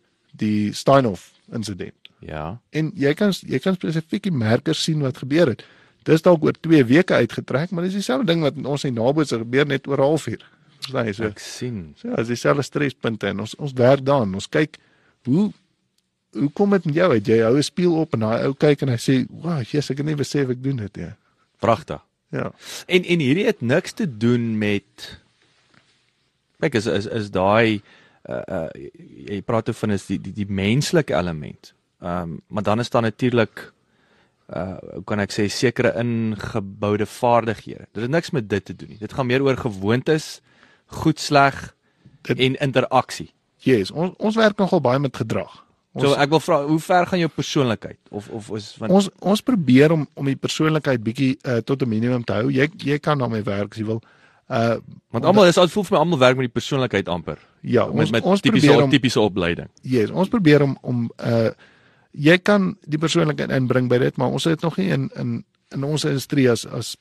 [0.40, 1.94] die Steinhoff insident.
[2.22, 2.60] Ja.
[2.70, 5.64] En jy kan jy kan spesifiek die merkers sien wat gebeur het.
[6.06, 9.38] Dis dalk oor 2 weke uitgetrek, maar dis dieselfde ding wat in ons in nabootse
[9.42, 10.44] gebeur net oor 'n halfuur.
[10.82, 11.24] Verstaan jy so?
[11.24, 11.94] Ek sien.
[11.96, 14.34] So ja, dis dieselfde strespunte en ons ons werk daaraan.
[14.34, 14.78] Ons kyk
[15.24, 15.52] hoe
[16.32, 17.26] hoe kom dit met jou uit?
[17.26, 19.98] Jy hou 'n spieël op en daai ou kyk en hy sê, "Wow, Jesus, ek
[19.98, 21.12] het nie besef ek doen dit nie."
[21.60, 22.00] Pragtig.
[22.30, 22.52] Ja.
[22.86, 25.20] En en hierdie het niks te doen met
[26.60, 27.82] kyk is is is daai
[28.28, 28.88] uh, uh
[29.28, 31.72] jy praat oor van is die die, die menslike element.
[32.02, 33.72] Ehm um, maar dan is daar natuurlik
[34.52, 37.86] uh hoe kan ek sê sekere ingeboude vaardighede.
[37.92, 38.98] Dit het niks met dit te doen nie.
[38.98, 40.40] Dit gaan meer oor gewoontes,
[40.86, 41.74] goed sleg
[42.22, 43.32] Dit- en interaksie.
[43.58, 45.64] Yes, ons ons werk nogal baie met gedrag.
[45.92, 49.10] Ons So ek wil vra hoe ver gaan jou persoonlikheid of of is van ons
[49.18, 52.50] ons probeer om om die persoonlikheid bietjie uh, tot 'n minimum te hou.
[52.50, 54.02] Jy jy kan daarmee werk as jy wil.
[54.02, 57.38] Uh want almal is al voel vir my almal werk met die persoonlikheid amper.
[57.62, 59.68] ja, Met ons met ons tipiese om tipiese opleiding.
[59.82, 61.50] yes, ons probeer om om uh
[62.12, 65.44] jy kan die persoonlikheid inbring by dit, maar ons het dit nog nie in in
[65.72, 66.96] in ons industrie as as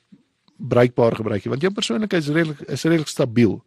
[0.58, 3.62] bruikbaar gebruik nie, want jou persoonlikheid is redelik is redelik stabiel.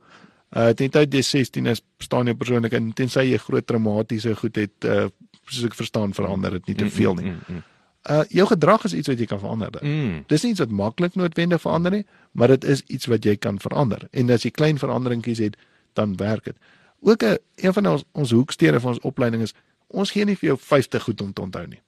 [0.56, 4.56] Uh teen tyd jy 16 is, staan jou persoonlikheid en tensy jy groot traumatiese goed
[4.56, 5.08] het uh
[5.50, 7.30] soos ek verstaan verander dit nie te veel nie.
[7.34, 7.62] Mm, mm,
[8.10, 9.70] Uh jou gedrag is iets wat jy kan verander.
[9.82, 10.24] mm.
[10.28, 13.58] Dis nie iets wat maklik noodwendig verander nie, maar dit is iets wat jy kan
[13.60, 14.08] verander.
[14.12, 15.56] En as jy klein veranderingkies het,
[15.92, 16.56] dan werk dit.
[17.00, 19.54] Ook 'n een van ons ons hoekstene van ons opleiding is
[19.88, 21.80] ons gee nie vir jou 50 goed om te onthou nie.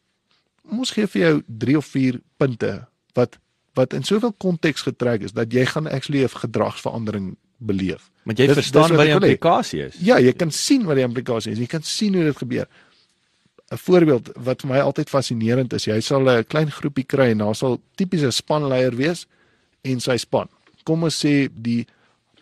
[0.70, 3.38] Ons gee vir jou 3 of 4 punte wat
[3.74, 8.10] wat in soveel konteks getrek is dat jy gaan actually 'n gedragsverandering beleef.
[8.24, 9.94] Want jy Dis- verstaan dis wat wat die implikasie is.
[10.00, 11.58] Ja, jy kan sien wat die implikasie is.
[11.58, 12.66] Jy kan sien hoe dit gebeur.
[13.70, 17.38] 'n Voorbeeld wat vir my altyd fascinerend is, jy sal 'n klein groepie kry en
[17.38, 19.26] daar sal tipiese spanleier wees
[19.82, 20.48] en sy span.
[20.84, 21.86] Kom ons sê die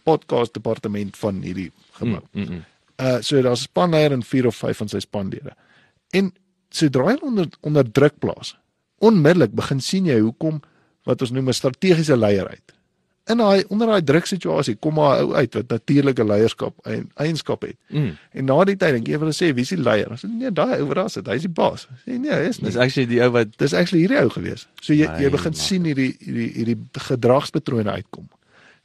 [0.05, 2.21] podcast departement van hierdie gebou.
[2.33, 2.65] Mm, mm, mm.
[3.01, 5.57] Uh so daar's 'n spanleier en 4 of 5 van sy spanlede.
[6.13, 6.33] En
[6.71, 8.57] sodra hy onder onder druk plaas,
[8.99, 10.61] onmiddellik begin sien jy hoekom
[11.05, 12.75] wat ons noem 'n strategiese leier uit.
[13.27, 17.63] In daai onder daai druksituasie kom maar 'n ou uit wat natuurlike leierskap en eienskap
[17.63, 17.77] het.
[17.89, 18.17] Mm.
[18.33, 20.11] En na die tyd dink jy hulle sê wie is die leier?
[20.11, 21.89] Ons sê nee, daai ou wat daar sit, hy's die baas.
[22.07, 22.67] Sê nee, hy is nie.
[22.71, 24.67] Dis actually die ou wat Dis actually hierdie ou gewees.
[24.83, 25.61] So jy Nee, jy begin man.
[25.61, 28.29] sien hierdie hierdie hierdie gedragspatrone uitkom.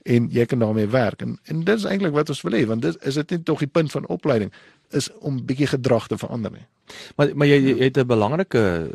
[0.05, 1.21] En jy kan daarmee werk.
[1.21, 3.59] En en dit is eintlik wat ons wil hê, want dit is dit net tog
[3.59, 4.51] die punt van opleiding
[4.91, 6.65] is om bietjie gedrag te verander nie.
[7.17, 8.89] maar maar jy, jy het 'n belangrike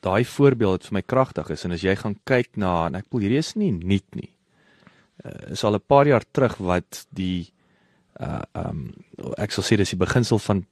[0.00, 3.04] daai voorbeeld wat vir my kragtig is en as jy gaan kyk na en ek
[3.10, 4.30] bedoel hierdie is nie nuut nie.
[5.24, 7.52] Uh, is al 'n paar jaar terug wat die
[8.20, 8.92] uh um
[9.38, 10.66] ek sal sê dis die beginsel van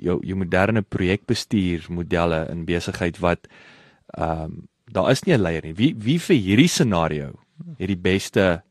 [0.00, 3.48] jou jou moderne projekbestuur modelle in besigheid wat
[4.18, 5.74] um daar is nie 'n leier nie.
[5.74, 7.32] Wie wie vir hierdie scenario
[7.78, 8.62] het die beste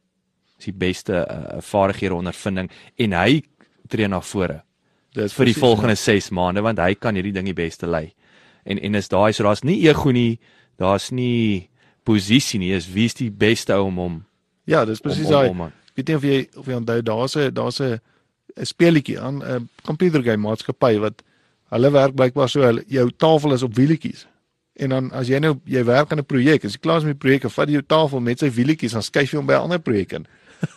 [0.60, 3.44] is die beste uh, vaardighede ondervinding en hy
[3.88, 4.64] tree na vore.
[5.14, 8.14] Dis vir die volgende 6 maande want hy kan hierdie ding die beste lei.
[8.66, 10.40] En en is daai so daar's nie ego nie,
[10.78, 11.70] daar's nie
[12.04, 14.26] posisie nie, is wie's die beste ou om hom
[14.66, 15.72] Ja, dis presies daai.
[15.94, 18.00] Weet jy of jy of jy onthou daar's 'n daar's 'n
[18.58, 21.24] 'n speletjie aan 'n computergame maatskappy wat
[21.74, 24.28] hulle werk blykbaar so hulle jou tafel is op wielietjies.
[24.76, 27.20] En dan as jy nou jy werk aan 'n projek, as jy klaar is met
[27.20, 29.64] die projek, vat jy jou tafel met sy wielietjies dan skuif jy hom by 'n
[29.70, 30.28] ander projek in.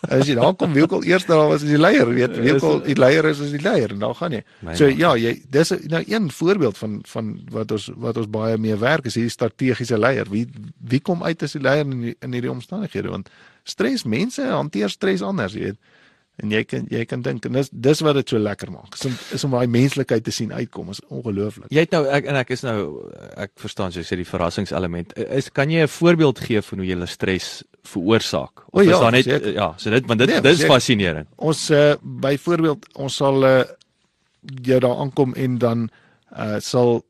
[0.09, 2.55] As jy daar kom, wie ook al eers daar was as die leier, weet wie
[2.55, 4.43] ook al die leier is as die leier en dan gaan jy.
[4.75, 8.77] So ja, jy dis nou een voorbeeld van van wat ons wat ons baie mee
[8.77, 10.27] werk is hierdie strategiese leier.
[10.31, 10.47] Wie
[10.81, 13.31] wie kom uit as die leier in die, in hierdie omstandighede want
[13.67, 15.79] stres mense hanteer stres anders, jy weet.
[16.37, 18.93] En jy kan jy kan dink en dis dis wat dit so lekker maak.
[18.99, 21.71] Is om is om daai menslikheid te sien uitkom is ongelooflik.
[21.73, 22.77] Jy het nou ek en ek is nou
[23.41, 25.15] ek verstaan so jy sê die verrassingselement.
[25.17, 28.67] Is kan jy 'n voorbeeld gee van hoe jy stres veroorsaak?
[28.73, 29.53] O ja, is daar net seker.
[29.55, 30.75] ja, so dit want dit Nee, dit is seker.
[30.75, 31.29] fascinerend.
[31.37, 33.65] Ons uh, byvoorbeeld ons sal uh,
[34.63, 35.89] jou daar aankom en dan
[36.37, 37.03] uh, sal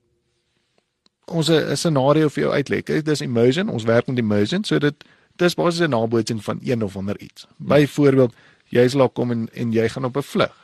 [1.27, 3.03] ons 'n scenario vir jou uitlê.
[3.03, 4.95] Dis immersion, ons werk met immersion, so dit
[5.37, 7.47] dis basies 'n nabootsing van een of ander iets.
[7.57, 8.35] Byvoorbeeld,
[8.69, 10.55] jy sal kom en en jy gaan op 'n vlug.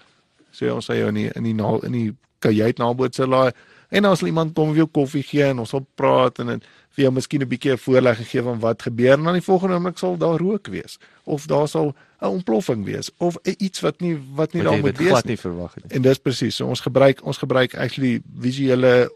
[0.51, 3.53] So ons sê jou in die in die na, in die kajuit nabootsing laai
[3.89, 6.63] en dan sal iemand kom vir jou koffie gee en ons sal praat en, en
[6.97, 9.75] vir jou miskien 'n bietjie 'n voorlegging gee van wat gebeur en dan die volgende
[9.75, 14.17] oomblik sal daar rook wees of daar sal 'n ontploffing wees of iets wat nie
[14.35, 15.37] wat nie daar moet wees glad nie.
[15.37, 15.93] verwag het.
[15.93, 16.57] En dis presies.
[16.57, 19.13] So ons gebruik ons gebruik actually visuele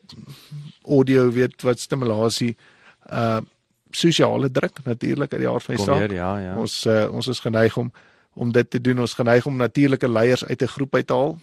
[0.85, 2.57] audio weet wat stimulasie
[3.11, 3.41] uh
[3.91, 6.11] sosiale druk natuurlik uit die aard van die saak.
[6.11, 6.57] ja, ja.
[6.59, 7.93] Ons uh, ons is geneig om
[8.37, 9.01] om dit te doen.
[9.01, 11.39] Ons geneig om natuurlike leiers uit 'n groep uit te haal.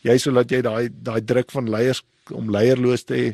[0.00, 2.02] Jy sodat jy daai daai druk van leiers
[2.32, 3.28] om leierloos te hê.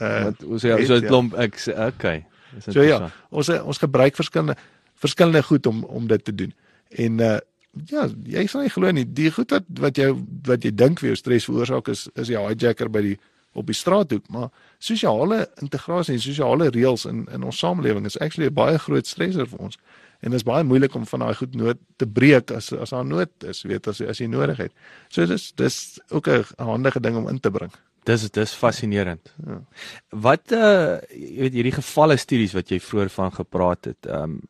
[0.00, 1.08] Uh Want ons ja, so 'n ja.
[1.08, 2.26] klomp ek sê okay.
[2.68, 4.56] So ja, ons ons gebruik verskillende
[4.94, 6.54] verskillende goed om om dit te doen.
[6.88, 7.38] En uh
[7.90, 10.14] ja, jy sal nie glo nie, die goed wat wat jou
[10.46, 13.18] wat jy dink vir jou stres veroorsaak is is die hijacker by die
[13.54, 14.48] op die straathoek, maar
[14.78, 19.46] sosiale integrasie en sosiale reëls in in ons samelewing is actually 'n baie groot stresser
[19.46, 19.78] vir ons.
[20.20, 23.04] En dit is baie moeilik om van daai goed nood te breek as as daar
[23.04, 24.72] nood is, weet as as jy nodig het.
[25.08, 27.72] So dis dis ook 'n handige ding om in te bring.
[28.04, 29.32] Dis dis fascinerend.
[29.46, 29.60] Ja.
[30.08, 34.06] Wat uh jy weet hierdie gevalle studies wat jy vroeër van gepraat het.
[34.06, 34.40] Ehm um,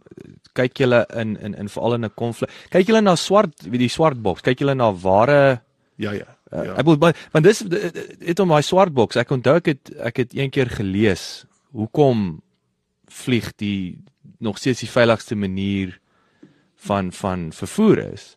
[0.53, 2.51] kyk julle in in in veral in 'n konflik.
[2.71, 4.43] Kyk julle na swart wie die swart boks.
[4.43, 5.61] Kyk julle na ware
[5.97, 6.34] Ja ja.
[6.55, 6.73] Uh, ja.
[6.79, 7.59] ek bedoel maar- want dis
[8.19, 9.17] dit om my swart boks.
[9.17, 12.41] Ek onthou ek het ek het een keer gelees hoekom
[13.09, 13.99] vlieg die
[14.39, 15.99] nog steeds die veiligigste manier
[16.77, 18.37] van van vervoer is.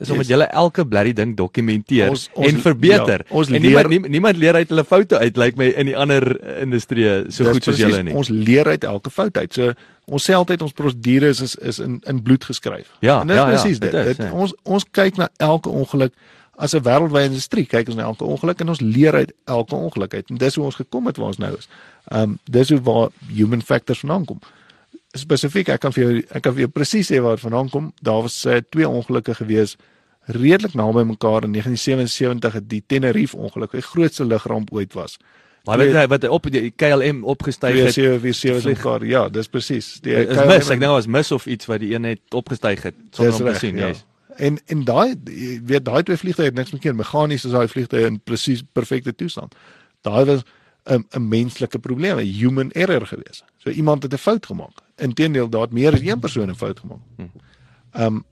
[0.00, 0.32] Is omdat Yes.
[0.32, 3.20] julle elke blerrie ding dokumenteer Ons- ons- en verbeter.
[3.28, 5.66] ja, ons en niemand leer- nie, niemand leer uit hulle foute uit lyk like my
[5.76, 6.24] in die ander
[6.60, 8.14] industrie so goed soos julle nie.
[8.14, 9.52] Ons leer uit elke fout uit.
[9.52, 9.72] So
[10.06, 12.88] ons sê altyd ons prosedures is is in in bloed geskryf.
[13.00, 14.00] Ja, en dis ja, ja, presies dit dit.
[14.06, 14.32] is, dit ja.
[14.32, 16.14] ons ons kyk na elke ongeluk
[16.60, 17.66] as 'n wêreldwye industrie.
[17.66, 20.30] Kyk ons na elke ongeluk en ons leer uit elke ongeluk uit.
[20.30, 21.68] En dis hoe ons gekom het waar ons nou is.
[22.12, 24.40] Um dis hoe waar human factors vandaan kom.
[25.12, 27.92] Spesifiek, ek kan vir jou ek kan vir jou presies sê waar dit vandaan kom.
[28.02, 29.76] Daar was uh, twee ongelukke gewees
[30.30, 35.18] redelik naby mekaar in 1977 het die Tenerife ongeluk, die grootste lugramp ooit was.
[35.64, 37.92] Maar weet jy wat op die KLM opgestyg het?
[37.92, 38.76] 2747 vlieg.
[38.76, 39.04] mekaar.
[39.06, 39.98] Ja, dis presies.
[40.00, 42.82] Die Is KLM mis, ek dink was mis of iets wat die een net opgestyg
[42.82, 43.90] het sonder om te sien, ja.
[43.92, 44.04] yes.
[44.40, 45.14] En en daai
[45.64, 49.54] weet daai twee vliegtye het niks meer meganies as daai vliegtye in presies perfekte toestand.
[50.06, 50.42] Daai was
[50.88, 53.44] 'n 'n menslike probleem, 'n human error gewees.
[53.58, 54.80] So iemand het 'n fout gemaak.
[54.96, 57.00] Inteendeel, daar het meer as een persoon 'n fout gemaak.
[57.90, 58.24] Ehm um,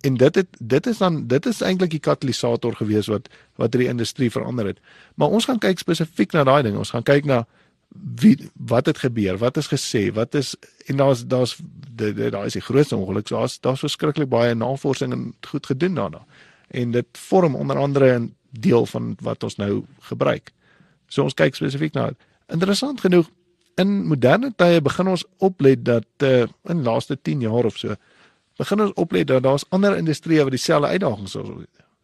[0.00, 3.88] en dit het dit is dan dit is eintlik die katalisator gewees wat wat die
[3.88, 4.78] industrie verander het.
[5.14, 6.76] Maar ons gaan kyk spesifiek na daai ding.
[6.76, 7.46] Ons gaan kyk na
[7.88, 10.54] wie wat het gebeur, wat is gesê, wat is
[10.86, 11.56] en daar's daar's
[11.94, 13.28] daar is die grootste ongeluk.
[13.28, 16.24] So daar's daar's verskriklik baie navorsing en goed gedoen daarna.
[16.68, 20.52] En dit vorm onder andere 'n deel van wat ons nou gebruik.
[21.06, 22.10] So ons kyk spesifiek na.
[22.46, 23.30] Interessant genoeg
[23.74, 27.94] in moderne tye begin ons oplet dat uh, in laaste 10 jaar of so
[28.58, 31.36] begin ons oplet dat daar's ander industrieë wat dieselfde uitdagings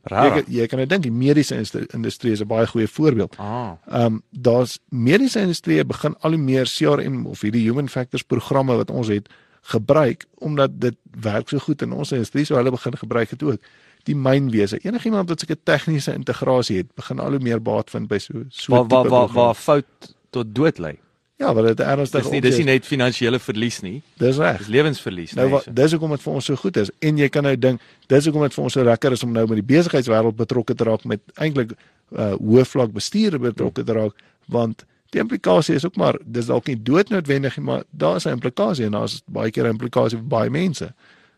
[0.05, 0.47] het.
[0.47, 1.57] Jy, jy kan nou dink die mediese
[1.93, 3.37] industrie- is 'n baie goeie voorbeeld.
[3.39, 3.73] Ah.
[3.89, 8.77] Ehm um, daar's mediese industrie begin al hoe meer CRM of hierdie human factors programme
[8.77, 9.29] wat ons het
[9.63, 13.61] gebruik omdat dit werk so goed in ons industrie so hulle begin gebruik dit ook.
[14.05, 14.79] Die mynwese.
[14.83, 18.73] Enigiemand wat sulke tegniese integrasie het, begin al hoe meer baat vind by so so
[18.73, 19.47] Waar waar tipe waar programme.
[19.47, 20.99] waar fout tot dood lei.
[21.37, 24.59] Ja, want dit ernstig Dis nie dis nie net finansiële verlies nie, Dis reg.
[24.59, 27.43] dis lewensverlies Nou wat dis hoekom dit vir ons so goed is en jy kan
[27.43, 30.37] nou dink dis hoekom dit vir ons so lekker is om nou met die besigheidswêreld
[30.37, 31.73] betrokke te raak met eintlik
[32.15, 34.15] uh hoë vlak bestuur betrokke te raak
[34.47, 38.37] want die implikasie is ook maar dis dalk nie doodnoodwendig nie maar daar is 'n
[38.39, 40.93] implikasie en daar's baie keer 'n implikasie vir baie mense.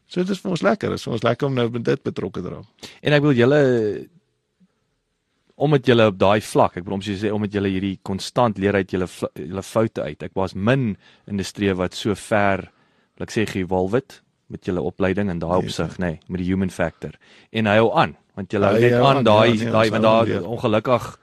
[0.09, 2.03] So dit is vir ons lekker, dit is vir ons lekker om nou met dit
[2.03, 2.65] betrokke te raak.
[3.03, 4.09] En ek wil julle
[5.57, 8.75] omdat julle op daai vlak, ek bedoel om jy sê omdat julle hierdie konstant leer
[8.75, 10.23] uit julle julle foute uit.
[10.23, 10.97] Ek was min
[11.27, 12.71] industrie wat so ver,
[13.17, 14.21] wil ek sê gevolg het
[14.53, 17.17] met julle opleiding in daai Yes, opsig, nê, nee, met die human factor.
[17.53, 20.27] En hy hou aan, want julle hou net aan daai ja, nee, daai want daar
[20.27, 20.45] leer.
[20.47, 21.17] ongelukkig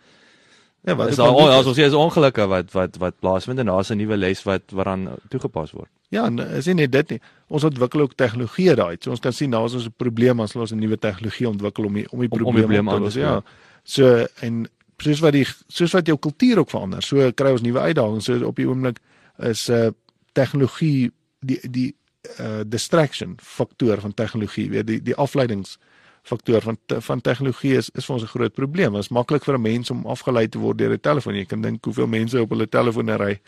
[0.84, 3.70] Ja, wat is daar al as ons sê is ongelukke wat wat wat plaasvind en
[3.72, 5.90] daar's 'n nuwe les wat waaraan toegepas word.
[6.10, 6.28] Ja,
[6.58, 7.20] is nie net dit nie.
[7.48, 8.98] Ons ontwikkel ook tegnologie daai.
[9.00, 11.86] So ons kan sien daar is ons 'n probleem as ons 'n nuwe tegnologie ontwikkel
[11.86, 13.14] om die, om die Om- om probleem, die probleem aan te los.
[13.14, 13.42] Ja.
[13.84, 14.68] So en
[14.98, 18.26] soos wat die soos wat jou kultuur ook verander, so kry ons nuwe uitdagings.
[18.26, 19.00] So op die oomblik
[19.40, 19.92] is 'n uh,
[20.34, 21.96] tegnologie die die
[22.40, 25.78] uh distraction faktor van tegnologie, weet die die afleidings
[26.24, 28.94] faktor van te, van tegnologie is is vir ons 'n groot probleem.
[28.94, 31.36] Dit is maklik vir 'n mens om afgelei te word deur 'n telefoon.
[31.36, 33.40] Jy kan dink hoeveel mense op hulle telefone ry.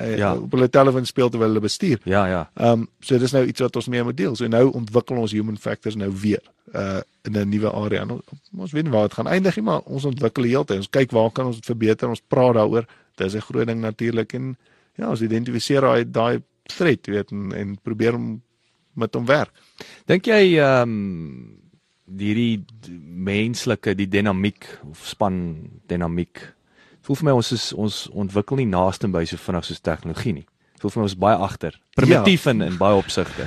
[0.00, 0.34] Uh, Ja.
[0.34, 1.98] op hulle telefoon speel terwyl hulle bestuur.
[2.04, 2.50] Ja, ja.
[2.54, 4.36] Ehm um, so dis nou iets wat ons mee moet deel.
[4.36, 6.42] So nou ontwikkel ons human factors nou weer
[6.74, 8.00] uh in 'n nuwe area.
[8.02, 8.22] En
[8.56, 10.76] ons, weet nie waar dit gaan eindig nie, maar ons ontwikkel heeltyd.
[10.76, 12.08] Ons kyk waar kan ons dit verbeter.
[12.08, 12.86] Ons praat daaroor.
[13.14, 14.56] Dis 'n groot ding natuurlik en
[14.94, 18.42] ja, ons identifiseer daai daai threat, weet en, en probeer om
[18.94, 19.52] met hom werk.
[20.06, 21.62] Dink jy ehm um,
[22.06, 22.64] hierdie
[23.26, 26.54] menslike die dinamiek of span dinamiek
[27.06, 30.46] voel vir my ons is ons ontwikkel nie naaste by so vinnig soos tegnologie nie.
[30.80, 31.78] Voel vir my ons is baie agter.
[31.98, 32.54] Primitief ja.
[32.54, 33.46] in in baie opsigte.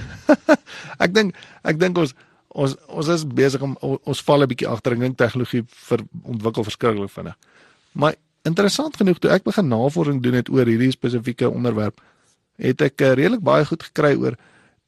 [1.04, 1.36] Ek dink
[1.68, 2.16] ek dink ons
[2.60, 4.98] ons ons is besig om ons val 'n bietjie agter.
[5.00, 7.38] Dink tegnologie ver, ontwikkel verskriklik vinnig.
[7.92, 12.02] Maar interessant genoeg toe ek begin navorsing doen het oor hierdie spesifieke onderwerp,
[12.58, 14.36] het ek uh, redelik baie goed gekry oor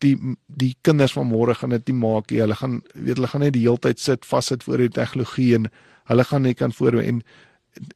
[0.02, 0.16] die
[0.48, 2.42] die kinders van môre gaan dit nie maak nie.
[2.42, 5.70] Hulle gaan weet hulle gaan net die hele tyd sit vassit voor die tegnologie en
[6.12, 7.22] hulle gaan net kan voor en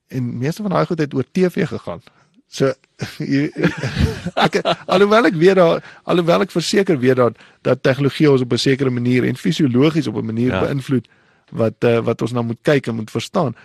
[0.08, 2.02] en meeste van daai goed het oor TV gegaan.
[2.56, 2.72] So
[3.36, 3.52] jy-
[4.40, 7.38] ek alhoewel ek weet daar alhoewel ek verseker weet dat
[7.68, 10.62] dat tegnologie ons op 'n sekere manier en fisiologies op 'n manier Ja.
[10.64, 11.08] beïnvloed
[11.52, 13.56] wat uh, wat ons nou moet kyk en moet verstaan.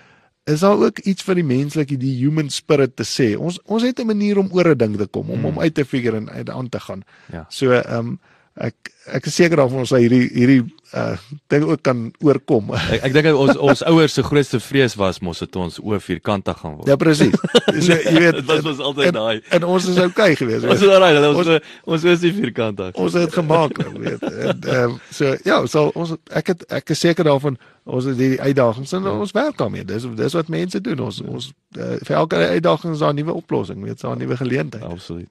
[0.44, 3.36] Is daar ook iets vir die menslike die human spirit te sê?
[3.38, 5.44] Ons ons het 'n manier om oor 'n ding te kom, om Mm.
[5.44, 7.02] hom uit te figure en uit aan te gaan.
[7.32, 7.46] Ja.
[7.48, 8.18] So ehm um,
[8.56, 8.74] ek
[9.14, 10.62] ek is seker daarvan ons sal hierdie hierdie
[10.94, 11.16] uh
[11.48, 12.72] ding ook kan oorkom.
[12.92, 16.58] Ek ek dink ons ons ouers se grootste vrees was mos dit ons oë vierkantig
[16.58, 16.88] gaan word.
[16.90, 17.30] ja presies.
[17.86, 19.40] So jy weet Dit was altyd en- daai.
[19.54, 20.64] En ons is okay geweest.
[20.66, 22.94] Ons is alraai, ons Ons- ons, is nie vierkantig.
[22.98, 24.22] ons het gemaak, weet.
[24.22, 28.40] En ehm so ja, so ons ek het ek is seker daarvan ons het hierdie
[28.42, 29.10] uitdagings en Ja.
[29.14, 29.84] ons werk daarmee.
[29.84, 31.00] Dis dis wat mense doen.
[31.06, 34.36] Ons ons uh, vir elke uitdaging is daar 'n nuwe oplossing, weet, daar 'n nuwe
[34.36, 34.82] geleentheid.
[34.84, 35.30] Absoluut.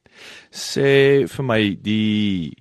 [0.52, 2.56] Sê vir my die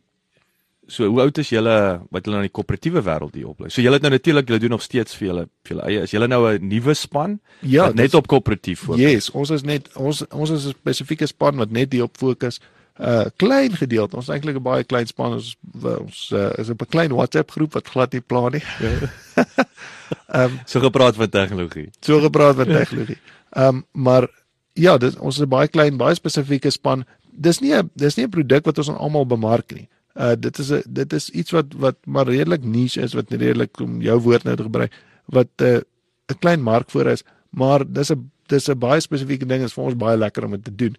[0.88, 1.74] so hoe oud is julle
[2.10, 3.68] wat julle in die koöperatiewe wêreld hier oplei?
[3.70, 6.02] So julle het nou natuurlik julle doen nog steeds vir julle vir julle eie.
[6.08, 9.00] Is julle nou 'n nuwe span Ja, wat net op koöperatief fokus?
[9.00, 12.60] Yes, ons is net ons ons is 'n spesifieke span wat net hierop fokus.
[12.98, 14.16] Uh klein gedeelte.
[14.16, 15.32] Ons is eintlik 'n baie klein span.
[15.32, 18.62] Ons ons uh, is op 'n klein WhatsApp groep wat glad nie pla nie.
[20.28, 21.90] Ehm So gepraat van tegnologie.
[22.00, 23.18] so gepraat van tegnologie.
[23.52, 24.28] Ehm um, maar
[24.72, 27.04] ja, dis ons is 'n baie klein, baie spesifieke span.
[27.30, 29.88] Dis nie 'n dis nie 'n produk wat ons aan almal bemark nie.
[30.18, 33.80] Uh dit is 'n dit is iets wat wat maar redelik niche is wat redelik
[33.80, 34.92] om jou woord nou te gebruik
[35.26, 35.80] wat 'n uh,
[36.32, 39.84] 'n klein mark voor is, maar dis 'n dis 'n baie spesifieke ding is vir
[39.84, 40.96] ons baie lekker om dit te doen.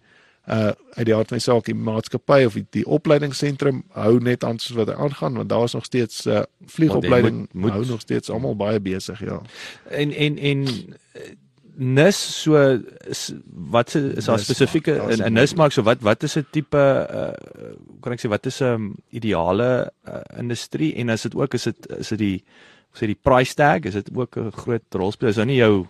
[0.48, 4.44] Uh uit die hart van die saak die maatskappy of die, die opleidingsentrum hou net
[4.44, 7.86] aan soos wat hy aangaan want daar is nog steeds uh vliegopleiding moet- moet- hou
[7.86, 9.42] nog steeds almal baie besig, ja.
[9.90, 10.66] En en en
[11.12, 11.22] eh,
[11.80, 12.60] nis so
[13.08, 13.32] is,
[13.72, 16.76] wat se is daar Nismark, spesifieke in 'n nismark so wat wat is 'n tipe
[16.76, 17.32] uh
[17.88, 20.94] hoe kan ek sê wat is 'n um, ideale uh, industrie?
[20.94, 22.44] En is dit ook is dit is dit die
[22.92, 23.80] sê die price tag?
[23.88, 25.28] Is dit ook 'n groot rolspel?
[25.28, 25.86] Is nou nie jou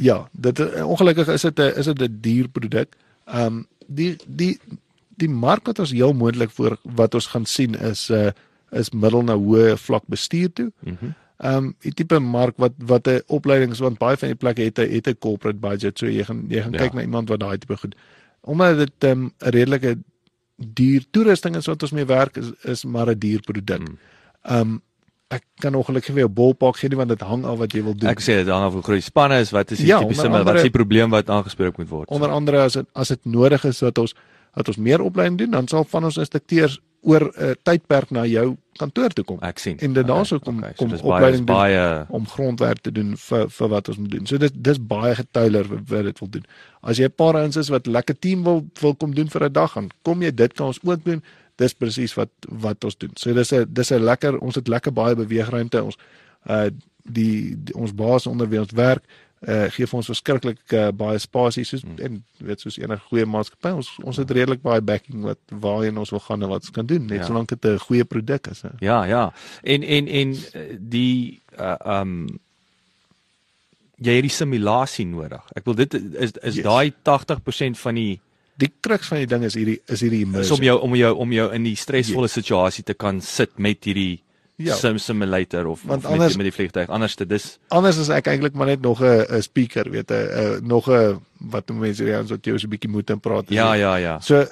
[0.00, 2.96] Ja, dit ongelukkig is dit 'n is dit 'n duur produk.
[3.26, 4.58] Ehm um, die die
[5.16, 8.30] die mark wat ons heel moontlik voor wat ons gaan sien is 'n uh,
[8.70, 10.72] is middel na hoë vlak bestuur toe.
[10.80, 10.96] mhm.
[11.00, 14.62] mm Ehm um, die tipe mark wat wat 'n opleidings want baie van die plekke
[14.62, 16.78] het 'n het 'n corporate budget, so jy gaan jy gaan Ja.
[16.78, 17.94] kyk na iemand wat daai tipe goed.
[18.40, 19.98] Omdat dit ehm, 'n um, redelike
[20.56, 23.78] duur toerusting is wat ons mee werk is is maar 'n duur produk.
[23.80, 23.98] Mm.
[24.42, 24.82] Ehm um,
[25.28, 27.94] ek kan ongelukkig nie 'n ballpark gee nie want dit hang af wat jy wil
[27.94, 28.08] doen.
[28.10, 30.28] ek sê dit hang af hoe groot die spanne is wat is die Ja, tipiese
[30.28, 33.64] wat is die probleem wat aangespreek moet word Onder andere as dit as dit nodig
[33.64, 34.14] is dat ons
[34.54, 38.24] dat ons meer opleiding doen, dan sal van ons instrukteurs oor 'n uh, tydperk na
[38.26, 39.38] jou kantoor toe kom.
[39.40, 39.78] Ek sien.
[39.78, 42.92] En dit daarso kom okay, so kom baie, opleiding dis doen baie om grondwerk te
[42.92, 44.26] doen vir vir wat ons moet doen.
[44.26, 46.46] So dit dis baie getuiler wat dit wil doen.
[46.80, 49.52] As jy 'n paar ouens is wat lekker team wil wil kom doen vir 'n
[49.52, 51.22] dag, dan kom jy dit kan ons ook doen.
[51.56, 53.10] Dis presies wat wat ons doen.
[53.14, 55.84] So dis 'n dis 'n lekker ons het lekker baie beweegruimte.
[55.84, 55.96] Ons
[56.46, 56.70] uh
[57.10, 59.02] die, die ons baas onder wie ons werk
[59.46, 61.98] uh gee vir ons verskriklik uh, baie spasie soos hmm.
[62.02, 66.10] en weet soos enige goeie maatskappy ons ons het redelik baie backing wat waarheen ons
[66.10, 67.28] wil gaan en wat ons kan doen net ja.
[67.30, 68.62] solank dit 'n goeie produk is.
[68.62, 68.70] He.
[68.80, 69.32] Ja, ja.
[69.62, 72.26] En en en eh, die uh um
[73.98, 75.42] jy het die simulasie nodig.
[75.58, 76.64] Ek wil dit is is yes.
[76.64, 78.20] daai 80% van die
[78.58, 80.54] die kruks van die ding is hierdie is hierdie immersion.
[80.54, 82.38] Is om jou om jou om jou in die stresvolle yes.
[82.40, 84.22] situasie te kan sit met hierdie
[84.58, 84.76] ja.
[84.78, 86.88] sim simulator of, of anders, met, met die vliegtuig.
[86.92, 90.90] Anders dit is anders is ek eintlik maar net nog 'n speaker, weet jy, nog
[90.90, 91.20] 'n
[91.52, 93.50] wat mense hier ons wat jy so 'n bietjie moet en praat.
[93.54, 94.18] Ja, ja, ja.
[94.20, 94.46] So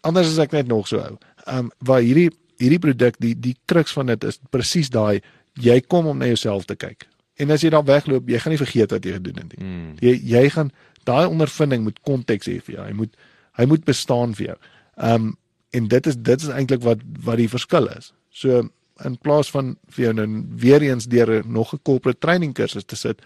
[0.00, 1.18] anders is ek net nog so ou.
[1.46, 5.20] Ehm um, waar hierdie hierdie produk die die kruks van dit is presies daai
[5.60, 7.06] jy kom om na jouself te kyk.
[7.40, 9.66] En as jy dan wegloop, jy gaan nie vergeet wat jy gedoen het nie.
[9.66, 9.94] Mm.
[10.00, 10.72] Jy jy gaan
[11.08, 12.86] daai ondervinding moet konteks hê vir jou.
[12.86, 13.16] Hy moet
[13.58, 14.58] hy moet bestaan vir jou.
[14.96, 15.36] Ehm um,
[15.72, 18.12] en dit is dit is eintlik wat wat die verskil is.
[18.28, 18.68] So
[19.04, 20.26] in plaas van vir jou nou
[20.56, 23.22] weer eens deur nog 'n corporate training kursus te sit.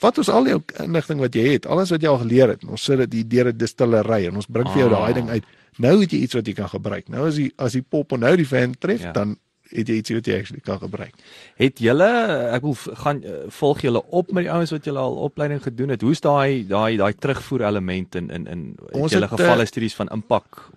[0.00, 2.84] Wat ons al jou inligting wat jy het, alles wat jy al geleer het, ons
[2.84, 5.44] sit dit hier deur 'n distillery en ons bring vir jou daai ding uit.
[5.78, 7.08] Nou het jy iets wat jy kan gebruik.
[7.08, 9.12] Nou as jy as jy pop en nou die fan tref, ja.
[9.12, 9.36] dan
[9.70, 11.14] het jy iets wat jy actually kan gebruik.
[11.60, 12.08] Het julle
[12.56, 15.94] ek wil gaan eh, volg julle op met die ouens wat julle al opleiding gedoen
[15.94, 16.02] het.
[16.02, 18.64] Hoe's daai daai daai terugvoer element in in in
[19.06, 20.70] julle eh, gevalle studies van impak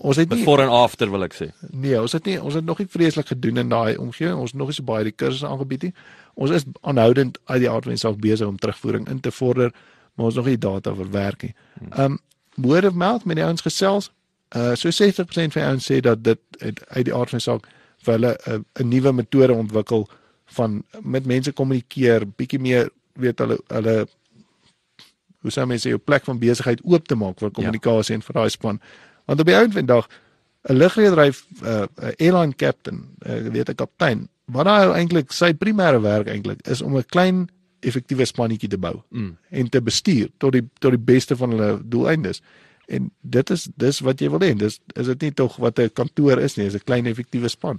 [0.00, 1.50] Ons het nie voor en after wil ek sê.
[1.70, 4.38] Nee, ons het nie ons het nog nie vreeslik gedoen in daai omgewing.
[4.40, 5.92] Ons nog nie so baie die kursusse aangebied nie.
[6.40, 9.74] Ons is aanhoudend uit die aard van die saak besig om terugvoering in te vorder,
[10.14, 11.52] maar ons nog nie data verwerk nie.
[11.96, 12.16] Um
[12.56, 14.08] word of mouth met die ouens gesels.
[14.56, 17.68] Uh so 60% van ouens sê dat dit uit die aard van die saak
[18.04, 20.08] vir hulle 'n uh, nuwe metode ontwikkel
[20.56, 24.08] van met mense kommunikeer, bietjie meer weet hulle hulle
[25.40, 28.18] hoe sou mense jou plek van besigheid oop te maak vir kommunikasie ja.
[28.18, 28.80] en vir daai span.
[29.30, 30.08] Want op die ount vandag
[30.62, 31.82] 'n lugredery 'n uh,
[32.18, 36.96] airline captain, uh, weet 'n kaptein, wat hy eintlik sy primêre werk eintlik is om
[36.96, 37.48] 'n klein
[37.80, 39.36] effektiewe spannetjie te bou mm.
[39.48, 42.42] en te bestuur tot die tot die beste van hulle doeleindes.
[42.86, 44.54] En dit is dis wat jy wil hê.
[44.56, 47.78] Dis is dit nie tog wat 'n kantoor is nie, is 'n klein effektiewe span.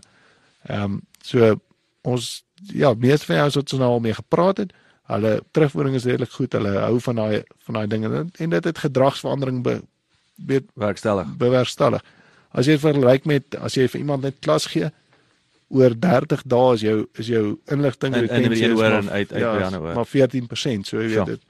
[0.64, 1.60] Ehm um, so
[2.02, 4.74] ons ja, meeste van ons het ons nou al mee gepraat het.
[5.04, 6.54] Hulle terugvoering is redelik goed.
[6.54, 9.82] Hulle hou van daai van daai dinge en dit het gedragsverandering be,
[10.48, 11.30] weet werkstellig.
[11.38, 12.04] Bewerkstellig.
[12.52, 14.92] As jy vergelyk met as jy vir iemand net klas gee
[15.72, 19.68] oor 30 dae is jou is jou inligting retensie oor en uit uit ja, by
[19.68, 20.00] ander oor.
[20.02, 21.46] Maar 14%, so jy weet dit.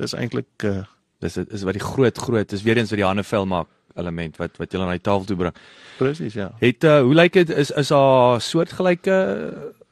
[0.00, 0.82] Dis eintlik uh
[1.24, 4.36] dis is wat die groot groot is weer eens wat die hande vel maak element
[4.36, 5.54] wat wat jy aan die tafel toe bring.
[5.98, 6.50] Presies, ja.
[6.60, 9.16] Het uh hoe lyk dit is is daar soortgelyke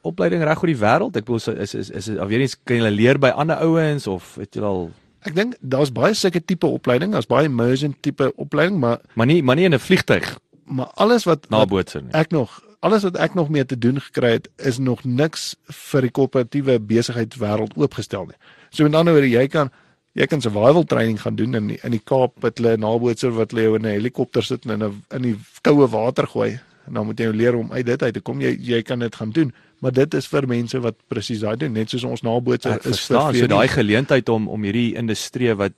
[0.03, 1.17] opleiding reg oor die wêreld?
[1.17, 4.35] Ek bedoel is is is, is weer eens kan jy leer by ander ouens of
[4.39, 4.91] het jy al
[5.23, 9.41] Ek dink daar's baie sulke tipe opleiding, daar's baie immersion tipe opleiding, maar maar nie
[9.43, 10.37] maar nie in 'n vliegtyg.
[10.65, 12.11] Maar alles wat nabootser nie.
[12.11, 16.01] Ek nog alles wat ek nog mee te doen gekry het is nog niks vir
[16.01, 18.39] die korporatiewe besigheidswêreld oopgestel nie.
[18.69, 19.71] So met ander woorde, jy kan
[20.13, 23.51] jy kan survival training gaan doen in die, in die Kaap met hulle nabootser wat
[23.51, 26.59] hulle jou in 'n helikopter sit en in 'n in die koue water gooi.
[26.87, 28.41] En dan moet jy leer om uit dit uit te kom.
[28.41, 29.53] Jy jy kan dit gaan doen
[29.83, 33.33] maar dit is vir mense wat presies daai doen net soos ons nabootse is verstaan,
[33.33, 35.75] vir so daai geleentheid om om hierdie industrie wat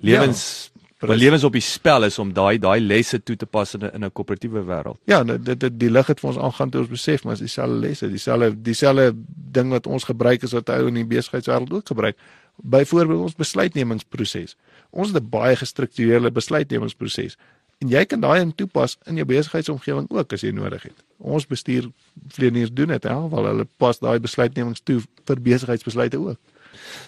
[0.00, 0.70] lewens ja,
[1.10, 3.90] wat lewens op die spel is om daai daai lesse toe te pas in 'n
[3.98, 4.98] in 'n koöperatiewe wêreld.
[5.04, 7.44] Ja, nou, dit dit die lig het vir ons aangaan toe ons besef maar is
[7.44, 9.12] dieselfde lesse, dieselfde dieselfde
[9.58, 12.16] ding wat ons gebruik is wat ou in die besigheidswêreld ook gebruik.
[12.56, 14.56] Byvoorbeeld ons besluitnemingsproses.
[14.90, 17.36] Ons het 'n baie gestruktureerde besluitnemingsproses
[17.84, 21.04] en jy kan daai in toepas in jou besigheidsomgewing ook as jy nodig het.
[21.20, 21.90] Ons bestuur
[22.32, 26.40] vleieniers doen dit, want hulle pas daai besluitnemings toe vir besigheidsbesluite ook.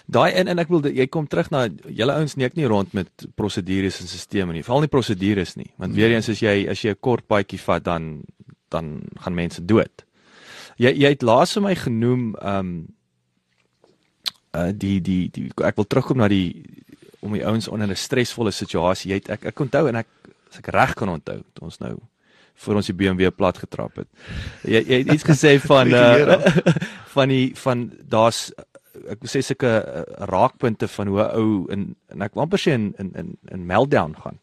[0.05, 3.27] Daai en en ek wil jy kom terug na julle ouens neek nie rond met
[3.39, 4.63] prosedures en sisteme nie.
[4.63, 7.83] Veral nie prosedures nie, want weer eens as jy as jy 'n kort paadjie vat
[7.83, 8.23] dan
[8.69, 10.05] dan gaan mense dood.
[10.77, 12.87] Jy jy het laas vir my genoem ehm um,
[14.55, 16.63] uh die die die ek wil terugkom na die
[17.19, 19.11] om die ouens onder 'n stresvolle situasie.
[19.11, 20.07] Jy het ek ek onthou en ek
[20.57, 21.95] as ek reg kan onthou, ons nou
[22.57, 24.07] voor ons die BMW plat getrap het.
[24.65, 26.39] Jy jy het iets gesê van uh,
[27.15, 28.47] van die van daar's
[29.13, 30.01] ek sê sulke uh,
[30.31, 34.41] raakpunte van hoe ou in en ek amper sê in in in in meltdown gaan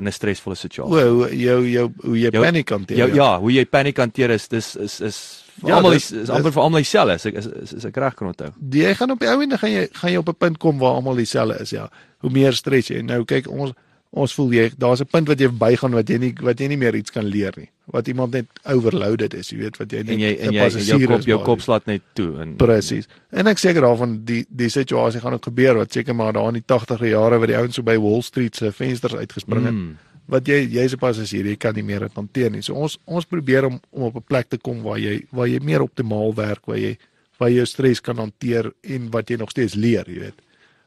[0.00, 1.04] in 'n stresvolle situasie.
[1.04, 2.98] O, jou jou hoe jy paniek hanteer.
[2.98, 6.52] Ja, ja, hoe jy paniek hanteer is dis is is ja, almal is, is amper
[6.52, 7.14] vir almal dieselfde.
[7.14, 8.50] Is is, is, is ek reg kan onthou.
[8.72, 10.96] Jy gaan op die ou ende gaan jy gaan jy op 'n punt kom waar
[10.96, 11.90] almal dieselfde is, ja.
[12.24, 13.02] Hoe meer stres jy.
[13.02, 13.76] Nou kyk ons
[14.12, 16.76] ons voel jy daar's 'n punt wat jy verbygaan wat jy nie wat jy nie
[16.76, 17.70] meer iets kan leer nie.
[17.86, 20.60] Wat iemand net overloaded is, jy weet wat jy net En jy en 'n jy
[20.60, 23.08] en jou kop is jou kop slaat net toe en Presies.
[23.30, 26.60] En ek seker daarvan die die situasie gaan ook gebeur wat seker maar daar in
[26.60, 29.74] die 80e jare wat die ouens so by Wall Street se vensters uitgespring het.
[29.74, 29.96] Mm.
[30.26, 32.62] Wat jy jy's 'n passasier, jy kan nie meer dit hanteer nie.
[32.62, 35.58] So ons ons probeer om om op 'n plek te kom waar jy waar jy
[35.62, 36.98] meer optimaal werk, waar jy
[37.38, 40.34] waar jy jou stres kan hanteer en wat jy nog steeds leer, jy weet.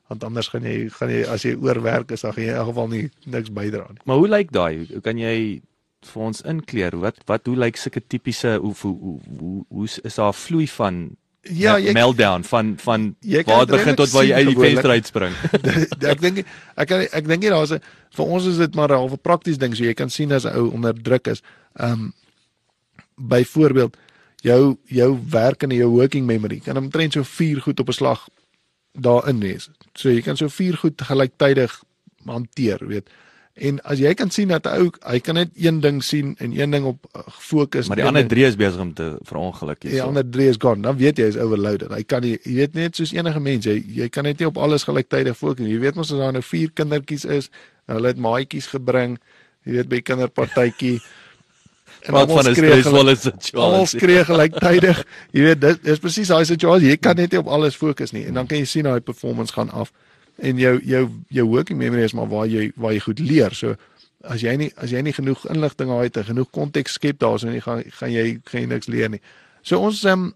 [0.07, 2.69] Want anders gaan jy gaan jy as jy oorwerk is, dan gaan jy in elk
[2.73, 4.03] geval nie niks bydra nie.
[4.05, 4.85] Maar hoe lyk daai?
[4.91, 5.35] Hoe kan jy
[6.05, 6.97] vir ons inkleer?
[7.01, 11.07] Wat wat hoe lyk sulke tipiese hoe hoe hoe, hoe, hoe is daar vloei van
[11.45, 14.93] Ja, jy meltdown van van Jy waar dit begin tot waar jy uit die venster
[14.95, 15.33] uitspring.
[16.13, 17.81] ek dink ek kan ek dink nie daar's 'n
[18.17, 20.57] vir ons is dit maar 'n halfe prakties ding so jy kan sien as 'n
[20.57, 21.41] ou onder druk is.
[21.77, 22.13] Ehm um,
[23.15, 23.97] byvoorbeeld
[24.41, 28.27] jou jou werkende jou working memory kan omtrent so 4 goed op 'n slag
[28.95, 29.69] daarin wees.
[29.93, 31.83] So jy kan so 4 goed gelyktydig
[32.25, 33.09] hanteer, weet.
[33.55, 36.51] En as jy kan sien dat 'n ou hy kan net een ding sien en
[36.51, 39.89] een ding op uh, fokus Maar die ander drie is besig om te verongeluk Die
[39.91, 40.07] hierso.
[40.07, 40.81] ander drie is gone.
[40.81, 41.89] Dan weet jy is overloaded.
[41.91, 44.57] Hy kan nie jy weet net soos enige mens, jy jy kan net nie op
[44.57, 45.71] alles gelyktydig fokus nie.
[45.73, 47.49] Jy weet mos as daar nou vier kindertjies is,
[47.87, 49.17] hulle het maatjies gebring,
[49.65, 50.99] jy weet by kinderpartytjie.
[52.05, 53.99] Praat almal van 'n stresvolle Almal situasie.
[53.99, 55.05] skree gelyktydig.
[55.31, 56.89] Jy weet dit dis presies daai situasie.
[56.89, 59.53] Jy kan net nie op alles fokus nie en dan kan jy sien daai performance
[59.53, 59.91] gaan af.
[60.37, 63.53] En jou jou jou working memory is maar waar jy waar jy goed leer.
[63.53, 63.75] So
[64.23, 67.61] as jy nie as jy nie genoeg inligting het en genoeg konteks skep daarso nie
[67.61, 69.21] gaan gaan jy gaan jy niks leer nie.
[69.61, 70.33] So ons ehm um,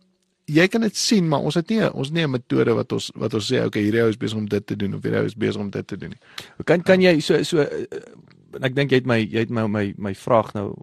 [0.50, 3.12] jy kan dit sien, maar ons het nie ons het nie 'n metode wat ons
[3.16, 5.26] wat ons sê okay, hierdie ou is besig om dit te doen of hierdie ou
[5.26, 6.20] is besig om dit te doen nie.
[6.66, 7.66] Kan kan jy so so uh,
[8.62, 10.74] ek dink jy het my jy het my my my vraag nou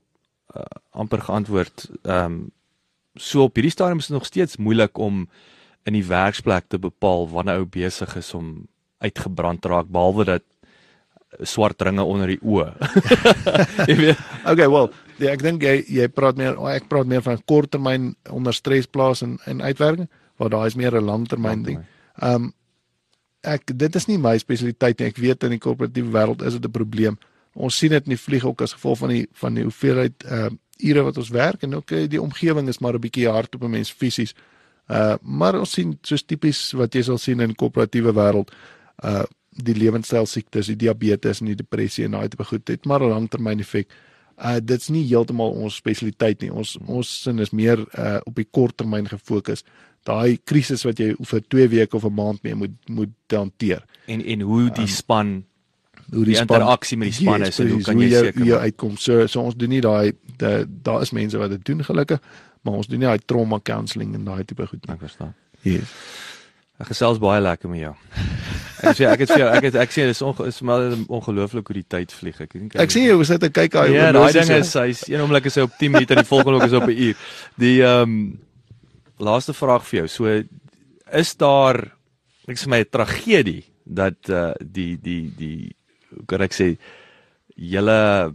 [0.57, 1.91] uh, amper geantwoord.
[2.03, 2.45] Ehm um,
[3.17, 5.23] so op hierdie stadium is dit nog steeds moeilik om
[5.89, 8.67] in die werksplek te bepaal wanneer ou besig is om
[9.01, 10.45] uitgebrand te raak behalwe dat
[11.41, 12.69] swart ringe onder die oë.
[13.91, 14.21] jy weet.
[14.45, 14.91] Okay, wel,
[15.21, 18.89] ja, ek dink jy jy praat meer oh, ek praat meer van korttermyn onder stres
[18.89, 20.09] plaas en en uitwerking,
[20.41, 21.83] waar daai is meer 'n langtermyn ding.
[22.23, 22.53] Ehm um,
[23.47, 25.09] ek dit is nie my spesialiteit nie.
[25.09, 27.19] Ek weet in die korporatiewe wêreld is dit 'n probleem.
[27.57, 30.51] Ons sien dit in die vlieg ook as gevolg van die van die hoeveelheid uh,
[30.85, 33.63] ure wat ons werk en ook eh, die omgewing is maar 'n bietjie hard op
[33.63, 34.35] 'n mens fisies.
[34.87, 38.53] Uh maar ons sien soos tipies wat jy sal sien in korporatiewe wêreld
[39.05, 43.01] uh die lewenstyl siektes, die diabetes en die depressie en daai tipe goed het maar
[43.01, 43.89] 'n langtermyn effek.
[44.39, 46.53] Uh dit's nie heeltemal ons spesialiteit nie.
[46.53, 49.65] Ons ons sin is meer uh op die korttermyn gefokus.
[50.05, 53.85] Daai krisis wat jy vir 2 weke of 'n maand mee moet moet hanteer.
[54.07, 55.45] En en hoe die span
[56.13, 58.47] Hoe Die interaksie met die span is en hoe precies, kan jy jou, seker hoe
[58.49, 58.65] jou maak?
[58.65, 58.97] uitkom.
[58.99, 62.21] So so ons doen nie daai da- daar is mense wat dit doen gelukkig,
[62.63, 64.95] maar ons doen nie daai trauma counselling en daai tipe goed nie.
[64.95, 65.35] ek verstaan.
[65.63, 65.91] Yes.
[66.79, 67.95] Ek gesels baie lekker met jou.
[68.83, 71.67] Ek sê ek het vir jou ek het ek sê dis onge, is maar ongelooflik
[71.67, 72.41] hoe die tyd vlieg.
[72.41, 75.21] Ek dink Ek sien jy sit en kyk daai Ja, daai ding is hy's een
[75.21, 77.17] oomblik is hy op 10 minute en die volgende oomblik is op 'n uur.
[77.59, 78.39] Die ehm um,
[79.19, 80.09] laaste vraag vir jou.
[80.09, 80.43] So
[81.13, 81.93] is daar
[82.47, 85.75] ek sê my 'n tragedie dat uh die die die hoe
[86.29, 86.77] kan ek sê
[87.57, 88.33] julle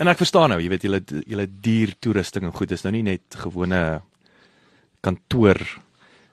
[0.00, 3.02] en ek verstaan nou, jy weet julle julle duur toerusting en goed is nou nie
[3.02, 4.02] net gewone
[5.04, 5.60] kantoor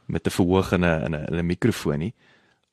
[0.07, 2.13] met 'n verhoog en 'n 'n- 'n mikrofoon nie.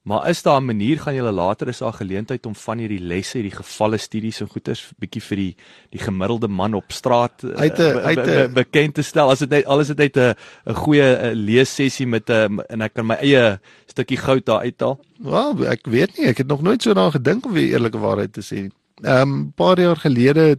[0.08, 3.38] Maar is daar 'n manier gaan julle later is daar geleentheid om van hierdie lesse,
[3.38, 5.56] hierdie gevalle studies en goeters bietjie vir die
[5.90, 9.38] die gemiddelde man op straat eh, Uit be- uit be- 'n- bekend te stel as
[9.38, 10.34] dit net alles dit net 'n
[10.70, 14.98] 'n goeie eh, leessessie met 'n en ek kan my eie stukkie goud daar uithaal.
[15.18, 18.32] Wel, ek weet nie, ek het nog nooit so daaraan gedink om weer eerlike waarheid
[18.32, 18.70] te sê.
[19.04, 20.58] Ehm 'n paar jaar gelede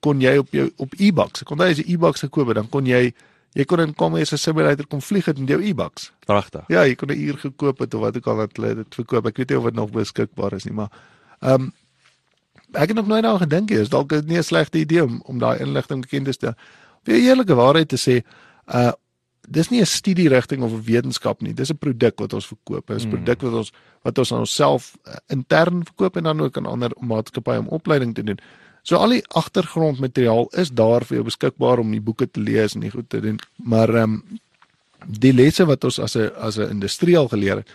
[0.00, 2.86] kon jy op jou op e-bucks, kon jy as jy e-bucks gekoop het, dan kon
[2.86, 3.12] jy
[3.54, 6.12] jy kon in kom as 'n simulator kom vlieg het met jou e-bucks.
[6.26, 6.64] Pragtig.
[6.68, 9.26] Ja, jy kon 'n uur gekoop het of wat ook al wat hulle dit verkoop.
[9.26, 10.90] Ek weet nie of dit nog beskikbaar is nie, maar
[11.40, 11.72] ehm um,
[12.72, 13.78] ek het nog nooit daaraan gedink nie.
[13.78, 16.54] Is dalk nie 'n slegte idee om om daai inligting bekend te stel.
[17.04, 18.22] Vir eerlike waarheid te sê,
[18.74, 18.92] uh
[19.48, 21.52] dis nie 'n studie rigting of 'n wetenskap nie.
[21.54, 22.86] Dis 'n produk wat ons verkoop.
[22.86, 23.10] Dis 'n Mm.
[23.10, 23.72] produk wat ons
[24.02, 28.14] wat ons aan onsself uh, intern verkoop en dan ook aan ander maatskappye om opleiding
[28.14, 28.38] te doen.
[28.90, 32.82] So al die agtergrondmateriaal is daar vir jou beskikbaar om die boeke te lees en
[32.82, 33.36] die goed te doen.
[33.62, 34.40] Maar ehm um,
[35.06, 37.68] die lesse wat ons as 'n as 'n industrie al geleer het,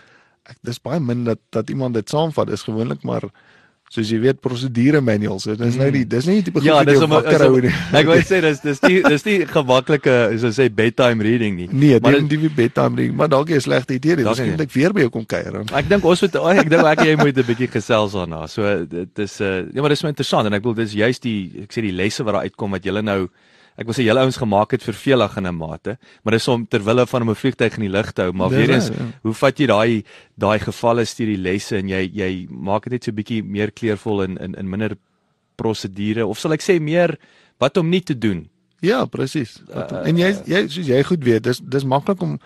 [0.44, 2.46] ek dis baie min dat dat iemand dit saamvat.
[2.46, 3.24] Dis gewoonlik maar
[3.92, 5.44] soos jy weet prosedure manuals.
[5.46, 7.72] So, dis nou die dis nie die tipe goed Ja, wat om wakker hou nie.
[8.00, 11.68] Ek wou sê dis dis nie dis nie gemaklike soos sê bedtime reading nie.
[11.72, 14.16] Nee, Maar dit die bedtime ding, maar dalk is 'n slegte idee.
[14.16, 14.24] Nie.
[14.26, 15.62] moet ek weer by jou kom kuier.
[15.72, 18.46] Ek dink ons moet ek dink ek jy moet 'n bietjie gesels daarna.
[18.48, 21.52] So dit is uh ja, maar dis so interessant en ek bedoel dis juist die
[21.62, 23.28] ek sê die lesse wat daar uitkom wat julle nou
[23.76, 26.82] ek wil sê julle ouens gemaak het vervelig in 'n mate, maar dis om ter
[26.84, 29.04] wille van om 'n vliegtyg in die lug te hou, maar weer eens, reg, ja.
[29.22, 30.04] hoe vat jy daai
[30.34, 34.22] daai gevalle stuur die lesse en jy jy maak dit net so bietjie meer kleurvol
[34.22, 34.96] in in in minder
[35.56, 37.18] prosedure of sal ek sê meer
[37.58, 38.48] wat om nie te doen.
[38.80, 39.62] Ja, presies.
[39.72, 42.38] Uh, en jy jy soos jy goed weet, dis dis maklik om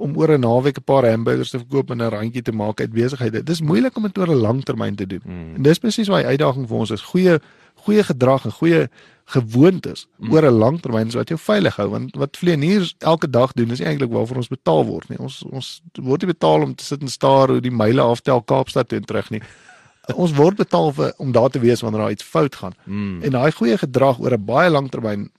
[0.00, 2.92] om oor 'n naweek 'n paar hamburgers te verkoop en 'n randjie te maak uit
[2.92, 3.42] besighede.
[3.42, 5.22] Dis moeilik om dit oor 'n lang termyn te doen.
[5.24, 5.54] Mm.
[5.56, 7.02] En dis presies waar die uitdaging vir ons is.
[7.02, 7.40] Goeie
[7.74, 8.88] goeie gedrag en goeie
[9.30, 10.32] gewoontes Mm.
[10.32, 13.70] oor 'n lang termyn is wat jou veilig hou want wat vleieniers elke dag doen
[13.70, 15.18] is eintlik waarvoor ons betaal word nie.
[15.18, 18.88] Ons ons word nie betaal om te sit en staar hoe die myle aftel Kaapstad
[18.88, 19.42] toe en terug nie.
[20.14, 22.74] ons word betaal vir om daar te wees wanneer daar iets fout gaan.
[22.84, 23.22] Mm.
[23.22, 25.30] En daai goeie gedrag oor 'n baie lang termyn,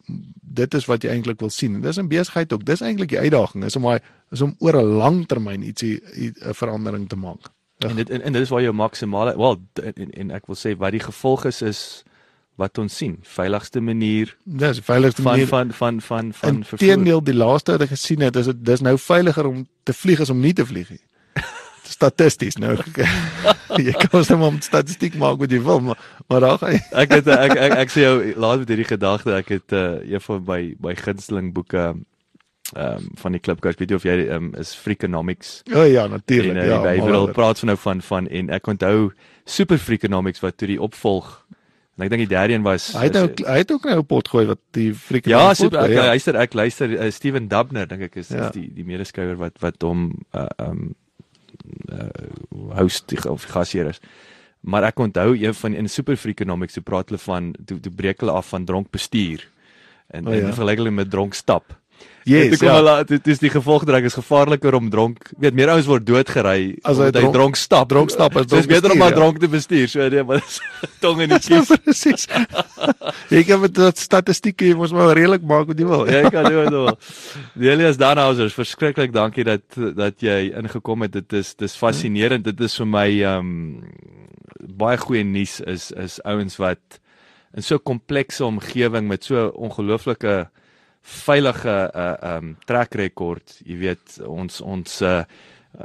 [0.42, 1.76] dit is wat jy eintlik wil sien.
[1.76, 2.66] En dis in besigheid ook.
[2.66, 4.00] Dis eintlik die uitdaging is om daai
[4.32, 7.52] is om oor 'n lang termyn ietsie 'n verandering te maak.
[7.78, 10.78] En dit en, en dit is waar jou maksimale wel en, en ek wil sê
[10.78, 12.04] wat die gevolg is is
[12.60, 15.48] wat ons sien, veiligste manier Dis die veiligste van manier.
[15.48, 18.98] van van van van Inteendeel, die laaste wat ek gesien het, is dit dis nou
[18.98, 21.02] veiliger om te vlieg as om nie te vlieg nie.
[21.96, 22.76] Statisties nou.
[23.82, 25.98] jy kan ons nou met statistiek maak wat jy wil, maar
[26.28, 26.82] maar daar gaan jy.
[27.04, 30.22] Ek het ek ek, ek sê jou laat met hierdie gedagte ek het uh, een
[30.28, 31.84] van my my gunsteling boeke
[32.72, 36.06] ehm um, van die klipcoach weet jy of jy um, is Freakonomics O oh, ja,
[36.06, 36.56] en natuurlik.
[36.56, 39.12] uh, Ja, die Bybel praat van nou van van en ek onthou
[39.44, 41.34] Super Freakonomics wat toe die opvolg
[41.98, 44.06] en ek dink die derde een was Hy het nou hy het ook nou 'n
[44.06, 46.06] pot gooi wat die friek Ja, super ek ja.
[46.14, 48.48] luister ek luister uh, Steven Dubner dink ek is, Ja.
[48.48, 50.96] is die die medeskrywer wat wat hom uh, um
[51.92, 52.10] uh,
[52.78, 54.00] host die, of gasheer is.
[54.62, 58.22] Maar ek onthou een van in Super Freakonomics toe praat hulle van toe, toe breek
[58.22, 59.48] hulle af van dronk bestuur.
[60.08, 60.42] En oh, ja.
[60.42, 61.74] en vergelyk hulle met dronk stap.
[62.24, 62.74] Yes, Dit kom ja.
[62.76, 66.98] hulle dit is die gevolgdruk is gevaarliker om dronk, weet meer ouens word doodgery As
[67.02, 67.90] hy dronk- dronk stap.
[67.90, 69.16] dronk stap Dis dronk beter om maar ja.
[69.16, 69.88] dronk te bestuur.
[69.90, 70.60] So nee, maar dis
[71.02, 71.78] tong in die Ja, kies.
[71.84, 72.28] presies.
[73.34, 76.06] jy kan met dat statistieke jy mos maar redelik maak wat jy wil.
[76.06, 77.72] Ja, ek kan doen wat wil.
[77.72, 79.64] Elias Danhauser, verskriklik dankie dat
[79.98, 81.12] dat jy ingekom het.
[81.14, 82.44] Dit is dis fascinerend.
[82.46, 83.52] Dit is vir my um
[84.78, 87.00] baie goeie nuus is is ouens wat
[87.58, 90.48] in so 'n komplekse omgewing met so ongelooflike
[91.02, 95.24] veilige uh um trek rekord, jy weet, ons ons uh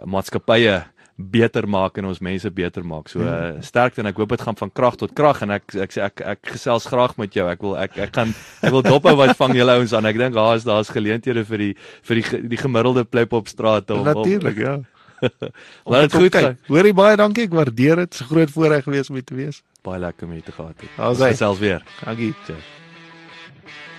[0.05, 0.83] maatskappye
[1.17, 3.09] beter maak en ons mense beter maak.
[3.09, 5.95] So uh, sterkte en ek hoop dit gaan van krag tot krag en ek ek
[5.95, 7.47] sê ek, ek gesels graag met jou.
[7.49, 10.11] Ek wil ek ek gaan ek wil dophou wat vang julle ouens aan.
[10.13, 11.73] Ek dink daar is daar's geleenthede vir die
[12.05, 14.77] vir die die gemiddelde plep op straat om Natuurlik, ja.
[15.89, 16.59] Laat dit goed gaan.
[16.69, 17.49] Hoorie baie dankie.
[17.49, 18.21] Ek waardeer dit.
[18.21, 19.63] 'n groot voorreg gewees om hier te wees.
[19.81, 20.91] Baie lekker om hier te gehad het.
[21.01, 21.81] Ons gesels weer.
[22.05, 22.35] Dankie.